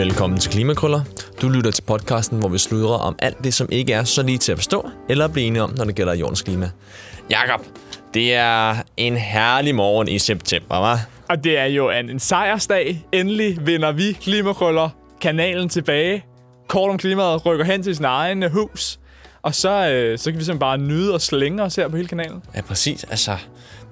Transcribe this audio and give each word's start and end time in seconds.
Velkommen 0.00 0.38
til 0.38 0.50
Klimakrøller. 0.50 1.00
Du 1.42 1.48
lytter 1.48 1.70
til 1.70 1.82
podcasten, 1.82 2.38
hvor 2.38 2.48
vi 2.48 2.58
sludrer 2.58 2.98
om 2.98 3.16
alt 3.18 3.44
det, 3.44 3.54
som 3.54 3.68
ikke 3.72 3.92
er 3.92 4.04
så 4.04 4.22
lige 4.22 4.38
til 4.38 4.52
at 4.52 4.58
forstå, 4.58 4.88
eller 5.08 5.24
at 5.24 5.32
blive 5.32 5.46
enige 5.46 5.62
om, 5.62 5.74
når 5.76 5.84
det 5.84 5.94
gælder 5.94 6.14
jordens 6.14 6.42
klima. 6.42 6.70
Jakob, 7.30 7.66
det 8.14 8.34
er 8.34 8.76
en 8.96 9.16
herlig 9.16 9.74
morgen 9.74 10.08
i 10.08 10.18
september, 10.18 10.94
hva'? 10.94 10.98
Og 11.28 11.44
det 11.44 11.58
er 11.58 11.64
jo 11.64 11.90
en, 11.90 12.10
en 12.10 12.20
sejrsdag. 12.20 13.06
Endelig 13.12 13.66
vinder 13.66 13.92
vi 13.92 14.12
Klimakrøller 14.12 14.88
kanalen 15.20 15.68
tilbage. 15.68 16.24
Kort 16.68 16.90
om 16.90 16.98
klimaet 16.98 17.46
rykker 17.46 17.64
hen 17.64 17.82
til 17.82 17.96
sin 17.96 18.04
egen 18.04 18.42
øh, 18.42 18.52
hus. 18.52 19.00
Og 19.42 19.54
så, 19.54 19.90
øh, 19.90 20.18
så 20.18 20.30
kan 20.30 20.38
vi 20.38 20.44
simpelthen 20.44 20.58
bare 20.58 20.78
nyde 20.78 21.14
og 21.14 21.20
slænge 21.20 21.62
os 21.62 21.76
her 21.76 21.88
på 21.88 21.96
hele 21.96 22.08
kanalen. 22.08 22.42
Ja, 22.56 22.60
præcis. 22.60 23.04
Altså, 23.04 23.36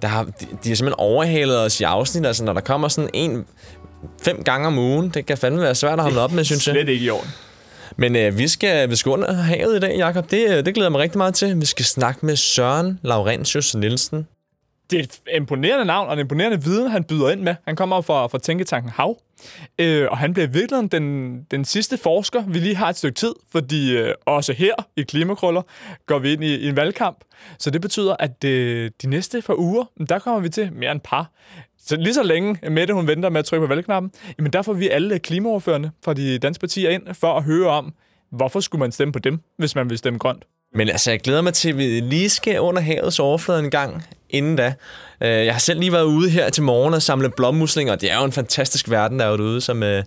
der 0.02 0.08
har, 0.08 0.24
de, 0.24 0.30
de 0.64 0.68
har 0.68 0.76
simpelthen 0.76 0.94
overhalet 0.98 1.64
os 1.64 1.80
i 1.80 1.84
afsnit. 1.84 2.26
Altså, 2.26 2.44
når 2.44 2.52
der 2.52 2.60
kommer 2.60 2.88
sådan 2.88 3.10
en 3.14 3.46
fem 4.22 4.44
gange 4.44 4.66
om 4.66 4.78
ugen, 4.78 5.08
det 5.08 5.26
kan 5.26 5.38
fandme 5.38 5.60
være 5.60 5.74
svært 5.74 5.98
at 5.98 6.04
hamle 6.04 6.20
op 6.20 6.32
med, 6.32 6.44
synes 6.44 6.66
jeg. 6.66 6.74
Slet 6.74 6.88
ikke 6.88 7.04
i 7.04 7.10
orden. 7.10 7.30
Men 7.96 8.16
øh, 8.16 8.38
vi 8.38 8.48
skal 8.48 8.90
vi 8.90 8.96
skal 8.96 9.10
under 9.10 9.32
havet 9.32 9.76
i 9.76 9.80
dag, 9.80 9.96
Jakob. 9.96 10.30
Det, 10.30 10.50
øh, 10.50 10.64
det 10.64 10.74
glæder 10.74 10.86
jeg 10.86 10.92
mig 10.92 11.00
rigtig 11.00 11.18
meget 11.18 11.34
til. 11.34 11.60
Vi 11.60 11.66
skal 11.66 11.84
snakke 11.84 12.26
med 12.26 12.36
Søren 12.36 13.00
Laurentius 13.02 13.74
Nielsen. 13.74 14.26
Det 14.90 14.98
er 14.98 15.02
et 15.02 15.20
imponerende 15.34 15.84
navn 15.84 16.08
og 16.08 16.12
en 16.12 16.18
imponerende 16.18 16.64
viden, 16.64 16.90
han 16.90 17.04
byder 17.04 17.30
ind 17.30 17.40
med. 17.40 17.54
Han 17.64 17.76
kommer 17.76 18.00
fra, 18.00 18.26
fra 18.26 18.38
Tænketanken 18.38 18.90
Hav, 18.90 19.18
øh, 19.78 20.06
og 20.10 20.18
han 20.18 20.32
bliver 20.34 20.46
virkelig 20.46 20.92
den, 20.92 21.42
den 21.50 21.64
sidste 21.64 21.96
forsker, 21.96 22.42
vi 22.46 22.58
lige 22.58 22.76
har 22.76 22.88
et 22.88 22.96
stykke 22.96 23.16
tid, 23.16 23.34
fordi 23.52 23.96
øh, 23.96 24.14
også 24.26 24.52
her 24.52 24.74
i 24.96 25.02
Klimakrøller 25.02 25.62
går 26.06 26.18
vi 26.18 26.32
ind 26.32 26.44
i, 26.44 26.56
i 26.56 26.68
en 26.68 26.76
valgkamp. 26.76 27.18
Så 27.58 27.70
det 27.70 27.80
betyder, 27.80 28.16
at 28.18 28.44
øh, 28.44 28.90
de 29.02 29.06
næste 29.06 29.42
par 29.46 29.54
uger, 29.54 29.84
der 30.08 30.18
kommer 30.18 30.40
vi 30.40 30.48
til 30.48 30.72
mere 30.72 30.92
end 30.92 31.00
par. 31.00 31.30
Så 31.88 31.96
lige 31.96 32.14
så 32.14 32.22
længe 32.22 32.58
Mette 32.70 32.94
hun 32.94 33.06
venter 33.06 33.28
med 33.30 33.38
at 33.38 33.44
trykke 33.44 33.66
på 33.66 33.74
valgknappen, 33.74 34.12
jamen 34.38 34.52
der 34.52 34.62
får 34.62 34.72
vi 34.72 34.88
alle 34.88 35.18
klimaoverførende 35.18 35.90
fra 36.04 36.14
de 36.14 36.38
danske 36.38 36.60
partier 36.60 36.90
ind 36.90 37.02
for 37.14 37.36
at 37.36 37.42
høre 37.42 37.68
om, 37.68 37.92
hvorfor 38.32 38.60
skulle 38.60 38.80
man 38.80 38.92
stemme 38.92 39.12
på 39.12 39.18
dem, 39.18 39.40
hvis 39.58 39.74
man 39.74 39.90
vil 39.90 39.98
stemme 39.98 40.18
grønt. 40.18 40.44
Men 40.74 40.88
altså, 40.88 41.10
jeg 41.10 41.20
glæder 41.20 41.42
mig 41.42 41.54
til, 41.54 41.68
at 41.68 41.78
vi 41.78 42.00
lige 42.00 42.28
skal 42.28 42.60
under 42.60 42.82
havets 42.82 43.18
overflade 43.18 43.58
en 43.64 43.70
gang 43.70 44.04
inden 44.30 44.56
da. 44.56 44.74
Øh, 45.20 45.28
Jeg 45.46 45.54
har 45.54 45.58
selv 45.60 45.80
lige 45.80 45.92
været 45.92 46.04
ude 46.04 46.30
her 46.30 46.50
til 46.50 46.62
morgen 46.62 46.94
og 46.94 47.02
samle 47.02 47.30
blommuslinger, 47.30 47.92
og 47.92 48.00
det 48.00 48.12
er 48.12 48.18
jo 48.18 48.24
en 48.24 48.32
fantastisk 48.32 48.90
verden, 48.90 49.18
der 49.18 49.24
er 49.26 49.36
derude, 49.36 49.60
som, 49.60 49.82
øh, 49.82 50.04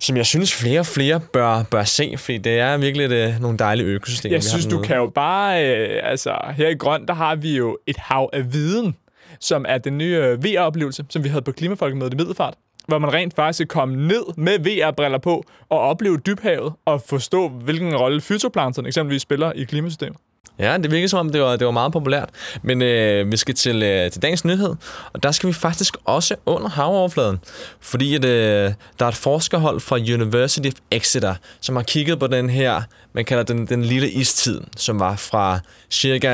som 0.00 0.16
jeg 0.16 0.26
synes 0.26 0.54
flere 0.54 0.80
og 0.80 0.86
flere 0.86 1.20
bør, 1.32 1.62
bør 1.62 1.84
se, 1.84 2.14
fordi 2.18 2.38
det 2.38 2.58
er 2.58 2.76
virkelig 2.76 3.04
et, 3.06 3.12
øh, 3.12 3.40
nogle 3.40 3.58
dejlige 3.58 3.86
økosystemer. 3.86 4.32
Jeg 4.34 4.42
vi 4.42 4.44
har 4.44 4.48
synes, 4.48 4.64
du 4.66 4.70
dernede. 4.70 4.86
kan 4.88 4.96
jo 4.96 5.06
bare... 5.14 5.66
Øh, 5.76 6.00
altså, 6.10 6.36
her 6.56 6.68
i 6.68 6.74
Grøn, 6.74 7.06
der 7.06 7.14
har 7.14 7.34
vi 7.36 7.56
jo 7.56 7.78
et 7.86 7.96
hav 7.96 8.30
af 8.32 8.52
viden, 8.52 8.96
som 9.42 9.64
er 9.68 9.78
den 9.78 9.98
nye 9.98 10.16
øh, 10.16 10.44
VR-oplevelse, 10.44 11.04
som 11.08 11.24
vi 11.24 11.28
havde 11.28 11.42
på 11.42 11.52
Klimafolkemødet 11.52 12.12
i 12.12 12.16
Middelfart, 12.16 12.54
hvor 12.86 12.98
man 12.98 13.12
rent 13.12 13.34
faktisk 13.34 13.68
kom 13.68 13.88
ned 13.88 14.36
med 14.36 14.58
VR-briller 14.58 15.18
på 15.18 15.44
og 15.68 15.80
opleve 15.80 16.16
dybhavet 16.16 16.72
og 16.84 17.02
forstå, 17.06 17.48
hvilken 17.48 17.96
rolle 17.96 18.20
fytoplankton 18.20 18.86
eksempelvis 18.86 19.22
spiller 19.22 19.52
i 19.52 19.64
klimasystemet. 19.64 20.16
Ja, 20.58 20.78
det 20.78 20.90
virker 20.90 21.08
som 21.08 21.18
om, 21.18 21.32
det 21.32 21.40
var, 21.40 21.56
det 21.56 21.64
var 21.64 21.70
meget 21.70 21.92
populært. 21.92 22.28
Men 22.62 22.82
øh, 22.82 23.32
vi 23.32 23.36
skal 23.36 23.54
til, 23.54 23.82
øh, 23.82 24.10
til 24.10 24.22
dagens 24.22 24.44
nyhed, 24.44 24.74
og 25.12 25.22
der 25.22 25.32
skal 25.32 25.48
vi 25.48 25.52
faktisk 25.52 25.96
også 26.04 26.34
under 26.46 26.68
havoverfladen. 26.68 27.38
Fordi 27.80 28.14
at, 28.14 28.24
øh, 28.24 28.72
der 28.98 29.04
er 29.04 29.08
et 29.08 29.14
forskerhold 29.14 29.80
fra 29.80 29.96
University 29.96 30.66
of 30.66 30.72
Exeter, 30.90 31.34
som 31.60 31.76
har 31.76 31.82
kigget 31.82 32.18
på 32.18 32.26
den 32.26 32.50
her, 32.50 32.82
man 33.12 33.24
kalder 33.24 33.42
den, 33.42 33.66
den 33.66 33.84
lille 33.84 34.10
istid, 34.10 34.60
som 34.76 35.00
var 35.00 35.16
fra 35.16 35.60
cirka 35.90 36.30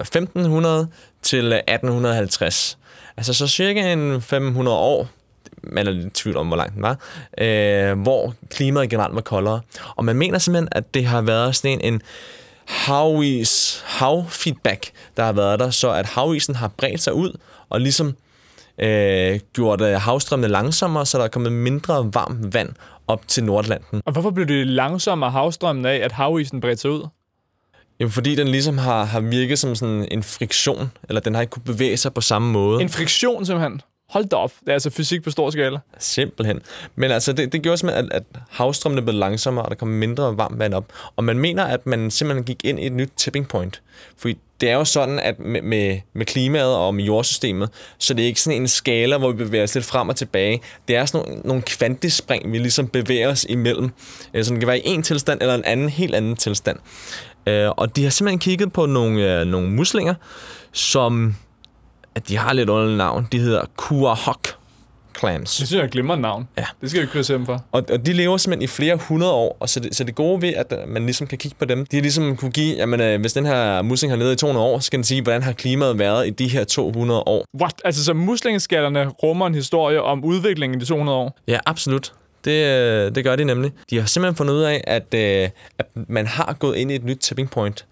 1500 0.00 0.88
til 1.22 1.52
1850. 1.52 2.78
Altså 3.16 3.34
så 3.34 3.46
cirka 3.46 3.92
en 3.92 4.22
500 4.22 4.76
år, 4.76 5.08
man 5.62 5.86
er 5.86 5.90
lidt 5.90 6.06
i 6.06 6.10
tvivl 6.10 6.36
om, 6.36 6.46
hvor 6.46 6.56
lang 6.56 6.74
den 6.74 6.82
var, 6.82 6.98
øh, 7.38 8.00
hvor 8.00 8.34
klimaet 8.50 8.90
generelt 8.90 9.14
var 9.14 9.20
koldere. 9.20 9.60
Og 9.96 10.04
man 10.04 10.16
mener 10.16 10.38
simpelthen, 10.38 10.68
at 10.72 10.94
det 10.94 11.06
har 11.06 11.20
været 11.20 11.56
sådan 11.56 11.80
en, 11.80 11.94
en 11.94 12.02
havis, 12.64 13.82
havfeedback, 13.86 14.90
der 15.16 15.24
har 15.24 15.32
været 15.32 15.60
der, 15.60 15.70
så 15.70 15.90
at 15.90 16.06
havisen 16.06 16.54
har 16.54 16.68
bredt 16.68 17.02
sig 17.02 17.14
ud 17.14 17.38
og 17.68 17.80
ligesom 17.80 18.16
øh, 18.78 19.40
gjort 19.52 19.80
øh, 19.80 20.00
havstrømmene 20.00 20.52
langsommere, 20.52 21.06
så 21.06 21.18
der 21.18 21.24
er 21.24 21.28
kommet 21.28 21.52
mindre 21.52 22.10
varmt 22.14 22.54
vand 22.54 22.68
op 23.10 23.28
til 23.28 23.44
Nordatlanten. 23.44 24.02
Og 24.06 24.12
hvorfor 24.12 24.30
blev 24.30 24.46
det 24.46 24.66
langsommere 24.66 25.30
havstrømmen 25.30 25.86
af, 25.86 25.96
at 25.96 26.12
havisen 26.12 26.60
bredte 26.60 26.80
sig 26.80 26.90
ud? 26.90 27.08
Jamen, 28.00 28.12
fordi 28.12 28.34
den 28.34 28.48
ligesom 28.48 28.78
har, 28.78 29.04
har 29.04 29.20
virket 29.20 29.58
som 29.58 29.74
sådan 29.74 30.08
en 30.10 30.22
friktion, 30.22 30.90
eller 31.08 31.20
den 31.20 31.34
har 31.34 31.40
ikke 31.40 31.50
kunne 31.50 31.62
bevæge 31.62 31.96
sig 31.96 32.14
på 32.14 32.20
samme 32.20 32.52
måde. 32.52 32.82
En 32.82 32.88
friktion 32.88 33.46
simpelthen. 33.46 33.80
Hold 34.10 34.24
da 34.24 34.36
op. 34.36 34.52
Det 34.60 34.68
er 34.68 34.72
altså 34.72 34.90
fysik 34.90 35.22
på 35.22 35.30
stor 35.30 35.50
skala. 35.50 35.78
Simpelthen. 35.98 36.60
Men 36.96 37.10
altså, 37.10 37.32
det, 37.32 37.52
det 37.52 37.62
gjorde 37.62 37.78
simpelthen, 37.78 38.12
at, 38.12 38.22
at 38.32 38.40
havstrømmene 38.50 39.02
blev 39.02 39.14
langsommere, 39.14 39.64
og 39.64 39.70
der 39.70 39.76
kom 39.76 39.88
mindre 39.88 40.36
varmt 40.36 40.58
vand 40.58 40.74
op. 40.74 40.84
Og 41.16 41.24
man 41.24 41.38
mener, 41.38 41.64
at 41.64 41.86
man 41.86 42.10
simpelthen 42.10 42.44
gik 42.44 42.64
ind 42.64 42.80
i 42.80 42.86
et 42.86 42.92
nyt 42.92 43.10
tipping 43.16 43.48
point. 43.48 43.82
Fordi 44.16 44.38
det 44.60 44.70
er 44.70 44.74
jo 44.74 44.84
sådan, 44.84 45.18
at 45.18 45.38
med, 45.38 45.62
med, 45.62 46.00
med 46.12 46.26
klimaet 46.26 46.76
og 46.76 46.94
med 46.94 47.04
jordsystemet, 47.04 47.70
så 47.98 48.14
det 48.14 48.22
er 48.22 48.26
ikke 48.26 48.40
sådan 48.40 48.60
en 48.60 48.68
skala, 48.68 49.18
hvor 49.18 49.30
vi 49.30 49.44
bevæger 49.44 49.64
os 49.64 49.74
lidt 49.74 49.86
frem 49.86 50.08
og 50.08 50.16
tilbage. 50.16 50.60
Det 50.88 50.96
er 50.96 51.04
sådan 51.04 51.28
nogle, 51.28 51.42
nogle 51.44 51.62
kvantespring, 51.62 52.52
vi 52.52 52.58
ligesom 52.58 52.88
bevæger 52.88 53.28
os 53.28 53.46
imellem. 53.48 53.90
Øh, 54.34 54.44
så 54.44 54.50
det 54.50 54.60
kan 54.60 54.68
være 54.68 54.78
i 54.78 54.88
en 54.88 55.02
tilstand 55.02 55.40
eller 55.40 55.54
en 55.54 55.64
anden, 55.64 55.88
helt 55.88 56.14
anden 56.14 56.36
tilstand. 56.36 56.78
Øh, 57.46 57.68
og 57.68 57.96
de 57.96 58.02
har 58.02 58.10
simpelthen 58.10 58.38
kigget 58.38 58.72
på 58.72 58.86
nogle, 58.86 59.40
øh, 59.40 59.46
nogle 59.46 59.70
muslinger, 59.70 60.14
som 60.72 61.36
at 62.14 62.28
de 62.28 62.36
har 62.36 62.52
lidt 62.52 62.68
underligt 62.68 62.98
navn. 62.98 63.28
De 63.32 63.38
hedder 63.38 63.62
Kuahok 63.76 64.48
clams. 65.18 65.56
Det 65.56 65.66
synes 65.66 65.72
jeg 65.72 65.80
er 65.80 65.84
et 65.84 65.90
glimrende 65.90 66.22
navn. 66.22 66.48
Ja. 66.58 66.64
Det 66.80 66.90
skal 66.90 67.02
vi 67.02 67.06
krydse 67.06 67.34
dem 67.34 67.46
for. 67.46 67.64
Og, 67.72 67.84
og 67.92 68.06
de 68.06 68.12
lever 68.12 68.36
simpelthen 68.36 68.62
i 68.62 68.66
flere 68.66 68.96
hundrede 68.96 69.32
år, 69.32 69.56
og 69.60 69.68
så 69.68 69.80
det, 69.80 69.96
så 69.96 70.04
det 70.04 70.14
gode 70.14 70.42
ved, 70.42 70.54
at 70.54 70.72
øh, 70.72 70.88
man 70.88 71.02
ligesom 71.02 71.26
kan 71.26 71.38
kigge 71.38 71.56
på 71.58 71.64
dem, 71.64 71.86
de 71.86 71.96
har 71.96 72.02
ligesom 72.02 72.36
kunne 72.36 72.50
give, 72.50 72.76
jamen 72.76 73.00
øh, 73.00 73.20
hvis 73.20 73.32
den 73.32 73.46
her 73.46 73.82
musling 73.82 74.12
har 74.12 74.18
levet 74.18 74.32
i 74.32 74.36
200 74.36 74.66
år, 74.66 74.78
så 74.78 74.86
skal 74.86 74.96
den 74.96 75.04
sige, 75.04 75.22
hvordan 75.22 75.42
har 75.42 75.52
klimaet 75.52 75.98
været 75.98 76.26
i 76.26 76.30
de 76.30 76.48
her 76.48 76.64
200 76.64 77.20
år. 77.20 77.44
What? 77.60 77.74
Altså, 77.84 78.04
så 78.04 78.14
muslingeskallerne 78.14 79.08
rummer 79.08 79.46
en 79.46 79.54
historie 79.54 80.02
om 80.02 80.24
udviklingen 80.24 80.80
i 80.80 80.80
de 80.80 80.88
200 80.88 81.18
år. 81.18 81.38
Ja, 81.48 81.58
absolut. 81.66 82.12
Det, 82.44 82.66
øh, 82.66 83.14
det 83.14 83.24
gør 83.24 83.36
de 83.36 83.44
nemlig. 83.44 83.72
De 83.90 83.98
har 83.98 84.06
simpelthen 84.06 84.36
fundet 84.36 84.54
ud 84.54 84.62
af, 84.62 84.84
at, 84.86 85.14
øh, 85.14 85.48
at 85.78 85.86
man 85.94 86.26
har 86.26 86.56
gået 86.58 86.76
ind 86.76 86.92
i 86.92 86.94
et 86.94 87.04
nyt 87.04 87.18
tipping 87.18 87.50
point. 87.50 87.86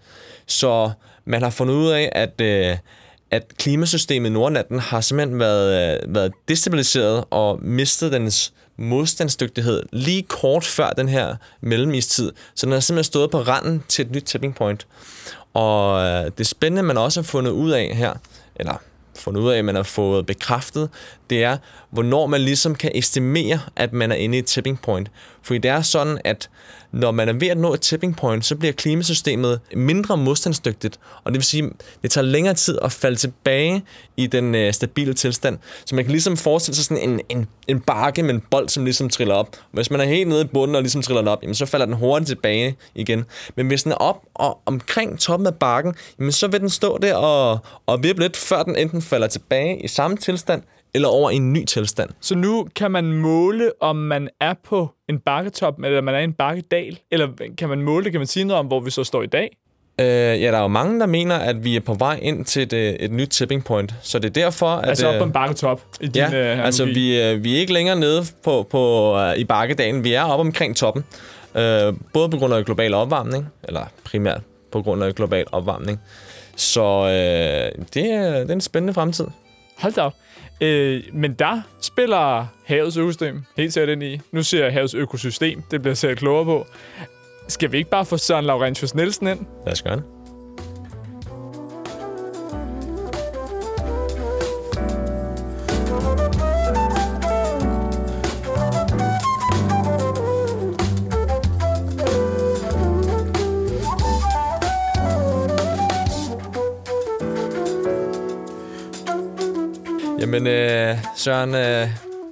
Så 0.47 0.91
man 1.25 1.41
har 1.41 1.49
fundet 1.49 1.73
ud 1.73 1.89
af, 1.89 2.09
at, 2.11 2.41
øh, 2.41 2.77
at 3.31 3.57
klimasystemet 3.57 4.29
i 4.29 4.33
Nordnatten 4.33 4.79
har 4.79 5.01
simpelthen 5.01 5.39
været, 5.39 5.99
øh, 6.03 6.15
været 6.15 6.31
destabiliseret 6.47 7.23
og 7.29 7.59
mistet 7.61 8.11
dens 8.11 8.53
modstandsdygtighed 8.77 9.83
lige 9.91 10.21
kort 10.23 10.65
før 10.65 10.89
den 10.89 11.09
her 11.09 11.35
mellemistid. 11.61 12.31
Så 12.55 12.65
den 12.65 12.73
har 12.73 12.79
simpelthen 12.79 13.03
stået 13.03 13.31
på 13.31 13.39
randen 13.41 13.83
til 13.87 14.05
et 14.05 14.11
nyt 14.11 14.23
tipping 14.23 14.55
point. 14.55 14.87
Og 15.53 16.01
øh, 16.01 16.31
det 16.37 16.47
spændende, 16.47 16.83
man 16.83 16.97
også 16.97 17.21
har 17.21 17.25
fundet 17.25 17.51
ud 17.51 17.71
af 17.71 17.95
her, 17.95 18.13
eller 18.55 18.81
fundet 19.19 19.41
ud 19.41 19.51
af, 19.51 19.57
at 19.57 19.65
man 19.65 19.75
har 19.75 19.83
fået 19.83 20.25
bekræftet, 20.25 20.89
det 21.29 21.43
er, 21.43 21.57
hvornår 21.89 22.27
man 22.27 22.41
ligesom 22.41 22.75
kan 22.75 22.91
estimere, 22.93 23.59
at 23.75 23.93
man 23.93 24.11
er 24.11 24.15
inde 24.15 24.37
i 24.37 24.39
et 24.39 24.45
tipping 24.45 24.81
point. 24.81 25.11
Fordi 25.43 25.59
det 25.59 25.71
er 25.71 25.81
sådan, 25.81 26.19
at 26.25 26.49
når 26.91 27.11
man 27.11 27.29
er 27.29 27.33
ved 27.33 27.47
at 27.47 27.57
nå 27.57 27.73
et 27.73 27.81
tipping 27.81 28.17
point, 28.17 28.45
så 28.45 28.55
bliver 28.55 28.71
klimasystemet 28.71 29.59
mindre 29.75 30.17
modstandsdygtigt, 30.17 30.99
og 31.23 31.31
det 31.31 31.37
vil 31.39 31.43
sige, 31.43 31.69
det 32.01 32.11
tager 32.11 32.25
længere 32.25 32.53
tid 32.53 32.79
at 32.81 32.91
falde 32.91 33.15
tilbage 33.15 33.83
i 34.17 34.27
den 34.27 34.55
øh, 34.55 34.73
stabile 34.73 35.13
tilstand. 35.13 35.57
Så 35.85 35.95
man 35.95 36.03
kan 36.03 36.11
ligesom 36.11 36.37
forestille 36.37 36.75
sig 36.75 36.85
sådan 36.85 37.09
en, 37.09 37.21
en, 37.29 37.47
en 37.67 37.79
bakke 37.79 38.23
med 38.23 38.33
en 38.33 38.43
bold, 38.51 38.69
som 38.69 38.83
ligesom 38.83 39.09
triller 39.09 39.35
op. 39.35 39.55
Hvis 39.71 39.91
man 39.91 39.99
er 39.99 40.05
helt 40.05 40.27
nede 40.27 40.41
i 40.41 40.45
bunden 40.45 40.75
og 40.75 40.81
ligesom 40.81 41.01
triller 41.01 41.21
den 41.21 41.27
op, 41.27 41.43
jamen, 41.43 41.55
så 41.55 41.65
falder 41.65 41.85
den 41.85 41.95
hurtigt 41.95 42.27
tilbage 42.27 42.75
igen. 42.95 43.25
Men 43.55 43.67
hvis 43.67 43.83
den 43.83 43.91
er 43.91 43.95
op 43.95 44.21
og 44.33 44.59
omkring 44.65 45.19
toppen 45.19 45.47
af 45.47 45.55
bakken, 45.55 45.93
jamen, 46.19 46.31
så 46.31 46.47
vil 46.47 46.59
den 46.59 46.69
stå 46.69 46.97
der 46.97 47.15
og, 47.15 47.59
og 47.85 48.03
vippe 48.03 48.21
lidt, 48.21 48.37
før 48.37 48.63
den 48.63 48.75
enten 48.75 49.01
falder 49.01 49.27
tilbage 49.27 49.83
i 49.83 49.87
samme 49.87 50.17
tilstand, 50.17 50.61
eller 50.93 51.07
over 51.07 51.29
i 51.29 51.35
en 51.35 51.53
ny 51.53 51.65
tilstand. 51.65 52.09
Så 52.21 52.35
nu 52.35 52.67
kan 52.75 52.91
man 52.91 53.13
måle, 53.13 53.71
om 53.81 53.95
man 53.95 54.29
er 54.41 54.53
på 54.63 54.89
en 55.09 55.19
bakketop, 55.19 55.79
eller 55.83 56.01
man 56.01 56.15
er 56.15 56.19
i 56.19 56.23
en 56.23 56.33
bakkedal. 56.33 56.99
Eller 57.11 57.27
kan 57.57 57.69
man 57.69 57.81
måle 57.81 58.03
det? 58.03 58.11
Kan 58.11 58.19
man 58.19 58.27
sige 58.27 58.45
noget 58.45 58.59
om, 58.59 58.65
hvor 58.65 58.79
vi 58.79 58.91
så 58.91 59.03
står 59.03 59.23
i 59.23 59.27
dag? 59.27 59.57
Øh, 59.99 60.05
ja, 60.41 60.51
der 60.51 60.57
er 60.57 60.61
jo 60.61 60.67
mange, 60.67 60.99
der 60.99 61.05
mener, 61.05 61.35
at 61.35 61.63
vi 61.63 61.75
er 61.75 61.79
på 61.79 61.93
vej 61.93 62.19
ind 62.21 62.45
til 62.45 62.61
et, 62.61 62.73
øh, 62.73 62.93
et 62.93 63.11
nyt 63.11 63.27
tipping 63.27 63.63
point. 63.63 63.93
Så 64.01 64.19
det 64.19 64.25
er 64.25 64.43
derfor, 64.43 64.67
at... 64.67 64.89
Altså 64.89 65.07
op 65.07 65.13
øh, 65.13 65.19
på 65.19 65.25
en 65.25 65.31
bakketop 65.31 65.81
i 66.01 66.07
din 66.07 66.15
Ja, 66.15 66.53
øh, 66.55 66.65
altså 66.65 66.85
vi, 66.85 67.21
øh, 67.21 67.43
vi 67.43 67.55
er 67.55 67.59
ikke 67.59 67.73
længere 67.73 67.99
nede 67.99 68.23
på, 68.43 68.67
på, 68.71 69.15
øh, 69.17 69.37
i 69.37 69.43
bakkedagen. 69.43 70.03
Vi 70.03 70.13
er 70.13 70.23
oppe 70.23 70.41
omkring 70.41 70.75
toppen. 70.75 71.03
Øh, 71.55 71.93
både 72.13 72.29
på 72.29 72.37
grund 72.37 72.53
af 72.53 72.65
global 72.65 72.93
opvarmning, 72.93 73.47
eller 73.63 73.85
primært 74.03 74.41
på 74.71 74.81
grund 74.81 75.03
af 75.03 75.15
global 75.15 75.45
opvarmning. 75.51 75.99
Så 76.55 76.81
øh, 76.81 77.85
det, 77.93 78.11
er, 78.11 78.39
det 78.39 78.49
er 78.49 78.53
en 78.53 78.61
spændende 78.61 78.93
fremtid. 78.93 79.25
Hold 79.77 79.93
da 79.93 80.01
op. 80.01 80.13
Øh, 80.61 81.03
men 81.13 81.33
der 81.33 81.61
spiller 81.81 82.45
havets 82.65 82.97
økosystem 82.97 83.43
helt 83.57 83.73
sikkert 83.73 83.89
ind 83.89 84.03
i. 84.03 84.21
Nu 84.31 84.43
ser 84.43 84.63
jeg 84.63 84.73
havets 84.73 84.93
økosystem. 84.93 85.61
Det 85.71 85.81
bliver 85.81 86.05
jeg 86.07 86.17
klogere 86.17 86.45
på. 86.45 86.67
Skal 87.47 87.71
vi 87.71 87.77
ikke 87.77 87.89
bare 87.89 88.05
få 88.05 88.17
Søren 88.17 88.45
Laurentius 88.45 88.95
Nielsen 88.95 89.27
ind? 89.27 89.39
Lad 89.65 89.73
os 89.73 89.81
gøre 89.81 89.95
det. 89.95 90.03
Jamen, 110.39 110.53
øh, 110.53 110.97
Søren, 111.15 111.55
øh, 111.55 111.87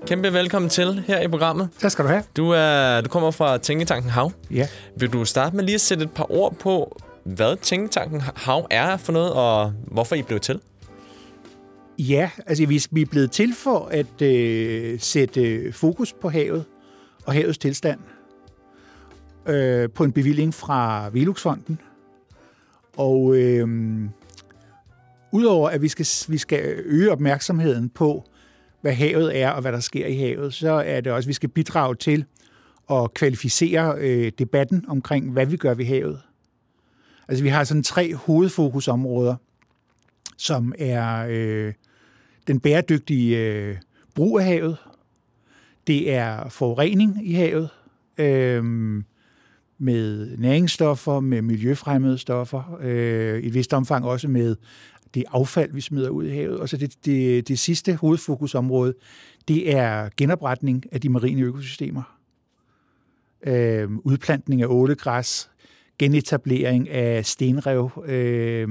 kæmpe 0.06 0.34
velkommen 0.34 0.70
til 0.70 1.04
her 1.08 1.22
i 1.22 1.28
programmet. 1.28 1.70
Tak 1.80 1.92
skal 1.92 2.06
du 2.06 2.10
have. 2.10 2.24
Du, 2.38 2.50
er, 2.50 3.02
du 3.02 3.10
kommer 3.10 3.32
fra 3.32 3.58
Tænketanken 3.58 4.10
Hav. 4.10 4.32
Ja. 4.52 4.68
Vil 4.98 5.14
du 5.14 5.26
starte 5.26 5.56
med 5.56 5.64
lige 5.64 5.76
at 5.76 5.82
sætte 5.82 6.04
et 6.04 6.12
par 6.12 6.32
ord 6.32 6.56
på, 6.56 7.02
hvad 7.24 7.56
Tænketanken 7.62 8.22
Hav 8.36 8.68
er 8.70 8.98
for 8.98 9.14
noget, 9.14 9.34
og 9.34 9.74
hvorfor 9.92 10.16
I 10.16 10.22
blev 10.22 10.40
til? 10.40 10.60
Ja, 12.00 12.30
altså 12.46 12.66
vi, 12.66 12.82
vi 12.92 13.02
er 13.02 13.06
blevet 13.06 13.32
til 13.32 13.54
for 13.56 13.88
at 13.92 14.22
øh, 14.22 15.00
sætte 15.00 15.74
fokus 15.74 16.14
på 16.14 16.30
havet 16.30 16.66
og 17.26 17.34
havets 17.34 17.58
tilstand 17.58 18.00
øh, 19.48 19.90
på 19.90 20.04
en 20.04 20.12
bevilling 20.12 20.54
fra 20.54 21.10
Veluxfonden. 21.14 21.80
Og 22.98 23.36
øh, 23.36 23.68
udover 25.32 25.70
at 25.70 25.82
vi 25.82 25.88
skal, 25.88 26.06
vi 26.28 26.38
skal 26.38 26.62
øge 26.86 27.12
opmærksomheden 27.12 27.90
på, 27.90 28.24
hvad 28.82 28.94
havet 28.94 29.42
er 29.42 29.50
og 29.50 29.62
hvad 29.62 29.72
der 29.72 29.80
sker 29.80 30.08
i 30.08 30.18
havet, 30.18 30.54
så 30.54 30.72
er 30.72 31.02
det 31.02 31.12
også, 31.12 31.28
at 31.28 31.30
vi 31.30 31.34
skal 31.34 31.50
bidrage 31.50 31.96
til 31.96 32.26
at 32.92 33.14
kvalificere 33.14 33.96
øh, 33.98 34.32
debatten 34.40 34.86
omkring, 34.88 35.32
hvad 35.32 35.46
vi 35.46 35.58
gør 35.58 35.74
ved 35.74 35.86
havet. 35.86 36.22
Altså 37.28 37.44
vi 37.44 37.50
har 37.50 37.64
sådan 37.64 37.84
tre 37.84 38.16
hovedfokusområder, 38.16 39.36
som 40.38 40.74
er 40.80 41.28
øh, 41.30 41.74
den 42.48 42.60
bæredygtige 42.60 43.38
øh, 43.38 43.78
brug 44.16 44.40
af 44.40 44.46
havet, 44.46 44.78
det 45.88 46.14
er 46.14 46.50
forurening 46.50 47.28
i 47.28 47.34
havet, 47.34 47.70
øh, 48.18 48.64
med 49.80 50.38
næringsstoffer, 50.38 51.20
med 51.20 51.42
miljøfremmede 51.42 52.18
stoffer, 52.18 52.78
øh, 52.82 53.40
i 53.40 53.48
et 53.48 53.54
vist 53.54 53.74
omfang 53.74 54.06
også 54.06 54.28
med 54.28 54.56
det 55.18 55.26
affald, 55.32 55.74
vi 55.74 55.82
smider 55.82 56.10
ud 56.10 56.26
i 56.26 56.30
havet. 56.30 56.60
Og 56.60 56.70
så 56.70 56.78
det, 56.78 57.06
det, 57.06 57.48
det 57.48 57.60
sidste 57.60 57.96
hovedfokusområde, 57.96 58.94
det 59.48 59.76
er 59.76 60.10
genopretning 60.18 60.86
af 60.92 61.02
de 61.02 61.10
marine 61.10 61.42
økosystemer. 61.42 62.18
Øh, 63.44 63.90
udplantning 64.04 64.62
af 64.62 64.68
ålegræs, 64.68 65.50
genetablering 66.00 66.90
af 66.90 67.26
stenrev, 67.26 68.04
øh, 68.06 68.68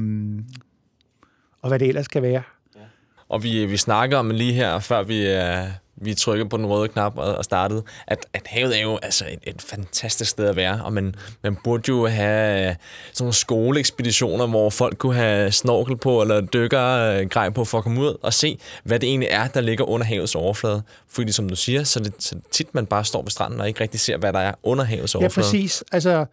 og 1.63 1.69
hvad 1.69 1.79
det 1.79 1.89
ellers 1.89 2.09
kan 2.09 2.23
være. 2.23 2.43
Ja. 2.77 2.81
Og 3.29 3.43
vi, 3.43 3.67
vi 3.67 3.77
snakker 3.77 4.19
om 4.19 4.31
lige 4.31 4.53
her, 4.53 4.79
før 4.79 5.03
vi, 5.03 5.35
uh, 5.35 5.86
vi 5.97 6.15
trykkede 6.15 6.49
på 6.49 6.57
den 6.57 6.67
røde 6.67 6.89
knap 6.89 7.19
og, 7.19 7.35
og 7.35 7.45
startede, 7.45 7.83
at, 8.07 8.27
at 8.33 8.43
havet 8.47 8.79
er 8.79 8.83
jo 8.83 8.99
altså 9.03 9.25
et, 9.31 9.39
et 9.43 9.63
fantastisk 9.63 10.31
sted 10.31 10.49
at 10.49 10.57
være, 10.57 10.81
og 10.85 10.93
man, 10.93 11.15
man 11.43 11.57
burde 11.65 11.83
jo 11.89 12.07
have 12.07 12.77
sådan 13.13 13.25
nogle 13.25 13.35
skoleekspeditioner, 13.35 14.47
hvor 14.47 14.71
folk 14.71 14.99
kunne 14.99 15.15
have 15.15 15.53
snorkel 15.53 15.97
på 15.97 16.23
eller 16.23 16.41
dykkergrej 16.41 17.51
på 17.51 17.65
for 17.65 17.79
at 17.79 17.85
komme 17.85 18.01
ud 18.01 18.17
og 18.23 18.33
se, 18.33 18.59
hvad 18.85 18.99
det 18.99 19.09
egentlig 19.09 19.29
er, 19.31 19.49
der 19.49 19.61
ligger 19.61 19.85
under 19.85 20.07
havets 20.07 20.35
overflade. 20.35 20.83
Fordi 21.09 21.33
som 21.33 21.49
du 21.49 21.57
siger, 21.57 21.85
så 21.85 22.01
er 22.01 22.05
det 22.05 22.13
så 22.19 22.35
tit, 22.51 22.75
man 22.75 22.87
bare 22.87 23.05
står 23.05 23.23
ved 23.23 23.31
stranden 23.31 23.61
og 23.61 23.69
ikke 23.69 23.81
rigtig 23.81 24.01
ser, 24.01 24.17
hvad 24.17 24.33
der 24.33 24.39
er 24.39 24.53
under 24.63 24.85
havets 24.85 25.15
overflade. 25.15 25.47
Ja, 25.47 25.53
præcis. 25.53 25.85
Altså, 25.93 26.27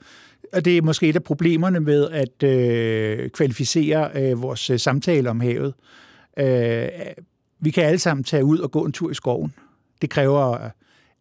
og 0.54 0.65
det 0.65 0.77
er 0.77 0.81
måske 0.81 1.10
et 1.10 1.15
af 1.15 1.24
problemerne 1.24 1.80
med 1.80 2.10
at 2.10 2.44
øh, 2.44 3.30
kvalificere 3.30 4.10
øh, 4.15 4.42
vores 4.42 4.69
øh, 4.69 4.80
samtale 4.80 5.30
om 5.30 5.39
havet. 5.39 5.74
Øh, 6.39 6.88
vi 7.63 7.71
kan 7.71 7.83
alle 7.83 8.00
sammen 8.00 8.24
tage 8.24 8.45
ud 8.45 8.60
og 8.60 8.71
gå 8.71 8.86
en 8.86 8.92
tur 8.92 9.12
i 9.12 9.13
skoven. 9.13 9.54
Det 10.01 10.10
kræver 10.10 10.63
øh, 10.63 10.69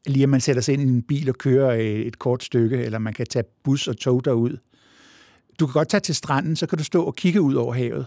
lige, 0.06 0.22
at 0.22 0.28
man 0.28 0.40
sætter 0.40 0.62
sig 0.62 0.72
ind 0.72 0.82
i 0.82 0.86
en 0.86 1.02
bil 1.02 1.28
og 1.28 1.38
kører 1.38 1.70
øh, 1.70 1.80
et 1.80 2.18
kort 2.18 2.44
stykke, 2.44 2.76
eller 2.76 2.98
man 2.98 3.12
kan 3.12 3.26
tage 3.26 3.44
bus 3.62 3.88
og 3.88 3.96
tog 3.96 4.24
derud. 4.24 4.56
Du 5.60 5.66
kan 5.66 5.72
godt 5.72 5.88
tage 5.88 6.00
til 6.00 6.14
stranden, 6.14 6.56
så 6.56 6.66
kan 6.66 6.78
du 6.78 6.84
stå 6.84 7.04
og 7.04 7.16
kigge 7.16 7.40
ud 7.40 7.54
over 7.54 7.74
havet. 7.74 8.06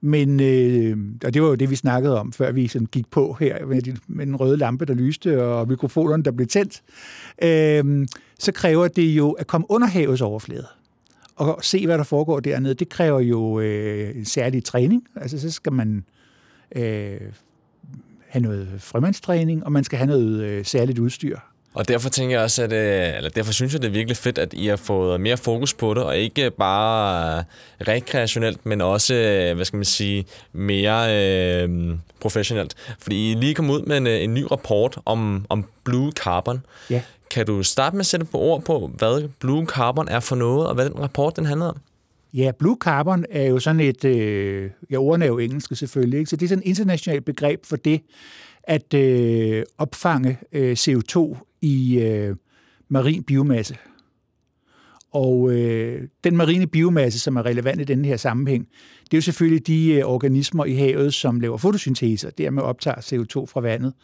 Men, 0.00 0.40
øh, 0.40 0.96
og 1.24 1.34
det 1.34 1.42
var 1.42 1.48
jo 1.48 1.54
det, 1.54 1.70
vi 1.70 1.76
snakkede 1.76 2.20
om, 2.20 2.32
før 2.32 2.52
vi 2.52 2.68
sådan 2.68 2.86
gik 2.86 3.10
på 3.10 3.36
her 3.40 3.66
med, 3.66 3.82
de, 3.82 3.96
med 4.06 4.26
den 4.26 4.36
røde 4.36 4.56
lampe, 4.56 4.84
der 4.84 4.94
lyste, 4.94 5.44
og 5.44 5.68
mikrofonerne, 5.68 6.22
der 6.22 6.30
blev 6.30 6.46
tændt. 6.46 6.82
Øh, 7.42 8.06
så 8.38 8.52
kræver 8.52 8.88
det 8.88 9.02
jo 9.02 9.30
at 9.30 9.46
komme 9.46 9.66
under 9.70 9.88
havets 9.88 10.22
overflade 10.22 10.66
og 11.36 11.58
se, 11.62 11.86
hvad 11.86 11.98
der 11.98 12.04
foregår 12.04 12.40
dernede. 12.40 12.74
Det 12.74 12.88
kræver 12.88 13.20
jo 13.20 13.60
øh, 13.60 14.16
en 14.16 14.24
særlig 14.24 14.64
træning. 14.64 15.04
Altså, 15.16 15.40
så 15.40 15.50
skal 15.50 15.72
man 15.72 16.04
øh, 16.76 17.20
have 18.32 18.42
noget 18.42 18.68
frømandstræning, 18.78 19.64
og 19.64 19.72
man 19.72 19.84
skal 19.84 19.98
have 19.98 20.06
noget 20.06 20.42
øh, 20.42 20.64
særligt 20.64 20.98
udstyr. 20.98 21.38
Og 21.74 21.88
derfor 21.88 22.08
tænker 22.08 22.36
jeg 22.36 22.44
også, 22.44 22.62
at 22.62 22.72
øh, 22.72 23.16
eller 23.16 23.30
derfor 23.30 23.52
synes 23.52 23.72
jeg, 23.72 23.82
det 23.82 23.88
er 23.88 23.92
virkelig 23.92 24.16
fedt, 24.16 24.38
at 24.38 24.52
I 24.52 24.66
har 24.66 24.76
fået 24.76 25.20
mere 25.20 25.36
fokus 25.36 25.74
på 25.74 25.94
det, 25.94 26.02
og 26.02 26.16
ikke 26.16 26.50
bare 26.50 27.44
rekreationelt, 27.80 28.66
men 28.66 28.80
også, 28.80 29.14
øh, 29.14 29.54
hvad 29.54 29.64
skal 29.64 29.76
man 29.76 29.84
sige, 29.84 30.24
mere 30.52 31.16
øh, 31.16 31.94
professionelt. 32.20 32.74
Fordi 32.98 33.32
I 33.32 33.34
lige 33.34 33.54
kom 33.54 33.70
ud 33.70 33.82
med 33.82 33.96
en, 33.96 34.06
øh, 34.06 34.22
en 34.22 34.34
ny 34.34 34.44
rapport 34.50 34.98
om, 35.04 35.46
om 35.48 35.64
Blue 35.84 36.12
Carbon. 36.12 36.64
Ja. 36.90 37.02
Kan 37.30 37.46
du 37.46 37.62
starte 37.62 37.96
med 37.96 38.00
at 38.00 38.06
sætte 38.06 38.26
på 38.26 38.38
ord 38.38 38.62
på, 38.62 38.90
hvad 38.94 39.28
Blue 39.38 39.66
Carbon 39.66 40.08
er 40.08 40.20
for 40.20 40.36
noget, 40.36 40.68
og 40.68 40.74
hvad 40.74 40.84
den 40.84 40.98
rapport 40.98 41.36
den 41.36 41.46
handler 41.46 41.66
om? 41.66 41.76
Ja, 42.34 42.52
Blue 42.58 42.76
Carbon 42.80 43.24
er 43.30 43.46
jo 43.46 43.58
sådan 43.58 43.80
et, 43.80 44.04
øh, 44.04 44.70
ja, 44.90 44.96
ordene 44.96 45.24
er 45.24 45.28
jo 45.28 45.38
engelske 45.38 45.76
selvfølgelig, 45.76 46.18
ikke? 46.18 46.30
så 46.30 46.36
det 46.36 46.44
er 46.44 46.48
sådan 46.48 46.62
et 46.62 46.68
internationalt 46.68 47.24
begreb 47.24 47.66
for 47.66 47.76
det, 47.76 48.00
at 48.62 48.94
øh, 48.94 49.64
opfange 49.78 50.38
øh, 50.52 50.76
CO2 50.78 51.36
i 51.62 51.98
øh, 51.98 52.36
marin 52.88 53.22
biomasse. 53.22 53.76
Og 55.10 55.52
øh, 55.52 56.08
den 56.24 56.36
marine 56.36 56.66
biomasse, 56.66 57.18
som 57.18 57.36
er 57.36 57.46
relevant 57.46 57.80
i 57.80 57.84
denne 57.84 58.08
her 58.08 58.16
sammenhæng, 58.16 58.68
det 59.04 59.14
er 59.14 59.18
jo 59.18 59.22
selvfølgelig 59.22 59.66
de 59.66 59.92
øh, 59.92 60.04
organismer 60.04 60.64
i 60.64 60.74
havet, 60.74 61.14
som 61.14 61.40
laver 61.40 61.56
fotosyntese, 61.56 62.26
og 62.26 62.38
dermed 62.38 62.62
optager 62.62 62.96
CO2 62.96 63.46
fra 63.46 63.60
vandet. 63.60 63.94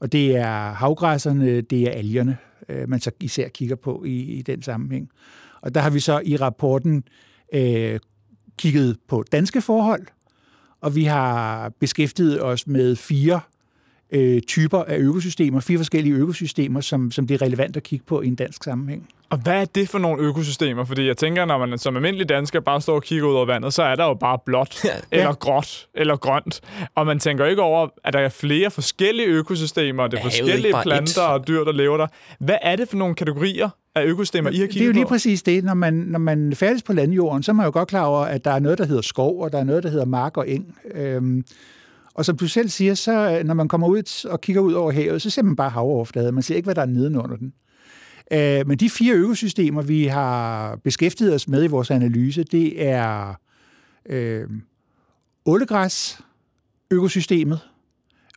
Og 0.00 0.12
det 0.12 0.36
er 0.36 0.72
havgræsserne, 0.72 1.60
det 1.60 1.82
er 1.82 1.90
algerne, 1.90 2.36
øh, 2.68 2.88
man 2.88 3.00
så 3.00 3.10
især 3.20 3.48
kigger 3.48 3.76
på 3.76 4.04
i, 4.06 4.20
i 4.20 4.42
den 4.42 4.62
sammenhæng. 4.62 5.08
Og 5.60 5.74
der 5.74 5.80
har 5.80 5.90
vi 5.90 6.00
så 6.00 6.20
i 6.24 6.36
rapporten 6.36 6.96
øh, 6.96 7.02
kigget 8.58 8.96
på 9.08 9.24
danske 9.32 9.60
forhold, 9.60 10.06
og 10.80 10.94
vi 10.94 11.04
har 11.04 11.68
beskæftiget 11.80 12.42
os 12.42 12.66
med 12.66 12.96
fire 12.96 13.40
øh, 14.12 14.42
typer 14.42 14.82
af 14.82 14.96
økosystemer, 14.98 15.60
fire 15.60 15.78
forskellige 15.78 16.14
økosystemer, 16.14 16.80
som, 16.80 17.10
som 17.10 17.26
det 17.26 17.34
er 17.34 17.42
relevant 17.42 17.76
at 17.76 17.82
kigge 17.82 18.04
på 18.06 18.20
i 18.20 18.26
en 18.26 18.34
dansk 18.34 18.64
sammenhæng. 18.64 19.08
Og 19.30 19.38
hvad 19.38 19.60
er 19.60 19.64
det 19.64 19.88
for 19.88 19.98
nogle 19.98 20.22
økosystemer? 20.22 20.84
Fordi 20.84 21.06
jeg 21.06 21.16
tænker, 21.16 21.44
når 21.44 21.66
man 21.66 21.78
som 21.78 21.96
almindelig 21.96 22.28
dansker 22.28 22.60
bare 22.60 22.80
står 22.80 22.94
og 22.94 23.02
kigger 23.02 23.28
ud 23.28 23.34
over 23.34 23.46
vandet, 23.46 23.74
så 23.74 23.82
er 23.82 23.94
der 23.94 24.04
jo 24.04 24.14
bare 24.14 24.38
blåt, 24.46 24.84
ja. 24.84 24.90
eller 25.10 25.34
gråt, 25.34 25.86
eller 25.94 26.16
grønt. 26.16 26.60
Og 26.94 27.06
man 27.06 27.18
tænker 27.18 27.46
ikke 27.46 27.62
over, 27.62 27.88
at 28.04 28.12
der 28.12 28.18
er 28.18 28.28
flere 28.28 28.70
forskellige 28.70 29.28
økosystemer, 29.28 30.06
det 30.06 30.18
er 30.18 30.22
forskellige 30.22 30.74
planter 30.82 31.22
et. 31.22 31.28
og 31.28 31.48
dyr, 31.48 31.64
der 31.64 31.72
lever 31.72 31.96
der. 31.96 32.06
Hvad 32.38 32.56
er 32.62 32.76
det 32.76 32.88
for 32.88 32.96
nogle 32.96 33.14
kategorier 33.14 33.68
af 33.94 34.04
økosystemer, 34.04 34.50
I 34.50 34.58
har 34.58 34.66
kigget? 34.66 34.74
Det 34.74 34.82
er 34.82 34.86
jo 34.86 34.92
lige 34.92 35.04
på? 35.04 35.08
præcis 35.08 35.42
det. 35.42 35.64
Når 35.64 35.74
man, 35.74 35.94
når 35.94 36.18
man 36.18 36.52
færdes 36.54 36.82
på 36.82 36.92
landjorden, 36.92 37.42
så 37.42 37.52
er 37.52 37.54
man 37.54 37.66
jo 37.66 37.72
godt 37.72 37.88
klar 37.88 38.04
over, 38.04 38.20
at 38.20 38.44
der 38.44 38.50
er 38.50 38.58
noget, 38.58 38.78
der 38.78 38.86
hedder 38.86 39.02
skov, 39.02 39.42
og 39.42 39.52
der 39.52 39.58
er 39.58 39.64
noget, 39.64 39.82
der 39.82 39.88
hedder 39.88 40.04
mark 40.04 40.36
og 40.36 40.48
eng. 40.48 40.78
Øhm, 40.94 41.44
og 42.14 42.24
som 42.24 42.36
du 42.36 42.48
selv 42.48 42.68
siger, 42.68 42.94
så 42.94 43.42
når 43.44 43.54
man 43.54 43.68
kommer 43.68 43.88
ud 43.88 44.26
og 44.30 44.40
kigger 44.40 44.62
ud 44.62 44.72
over 44.72 44.92
havet, 44.92 45.22
så 45.22 45.30
ser 45.30 45.42
man 45.42 45.56
bare 45.56 45.70
havoverfladen. 45.70 46.34
Man 46.34 46.42
ser 46.42 46.56
ikke, 46.56 46.66
hvad 46.66 46.74
der 46.74 46.82
er 46.82 46.86
nedenunder 46.86 47.36
den. 47.36 47.52
Øh, 48.32 48.68
men 48.68 48.78
de 48.78 48.90
fire 48.90 49.14
økosystemer, 49.14 49.82
vi 49.82 50.06
har 50.06 50.76
beskæftiget 50.76 51.34
os 51.34 51.48
med 51.48 51.64
i 51.64 51.66
vores 51.66 51.90
analyse, 51.90 52.44
det 52.44 52.86
er 52.86 53.34
øh, 54.06 54.48
ålegræs, 55.46 56.20
økosystemet, 56.90 57.60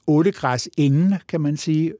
ålegræs 0.08 0.70
ingen, 0.78 1.14
kan 1.28 1.42
man 1.42 1.58
sige. 1.58 1.94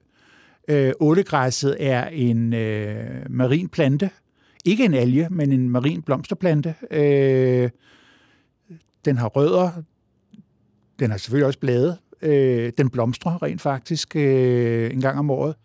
Øh, 0.68 0.94
ålegræsset 1.00 1.78
er 1.80 2.08
en 2.08 2.54
øh, 2.54 3.26
marin 3.30 3.70
plante, 3.70 4.10
ikke 4.66 4.86
en 4.86 4.94
alge, 4.94 5.28
men 5.32 5.52
en 5.52 5.70
marin 5.70 6.02
blomsterplante. 6.02 6.76
Øh, 6.92 7.70
den 9.06 9.18
har 9.18 9.28
rødder, 9.28 9.72
den 11.00 11.12
har 11.12 11.18
selvfølgelig 11.18 11.48
også 11.48 11.60
blade. 11.60 11.98
Øh, 12.22 12.72
den 12.78 12.90
blomstrer 12.90 13.44
rent 13.44 13.62
faktisk 13.62 14.16
øh, 14.16 14.94
en 14.94 15.02
gang 15.02 15.20
om 15.20 15.30
året. 15.30 15.56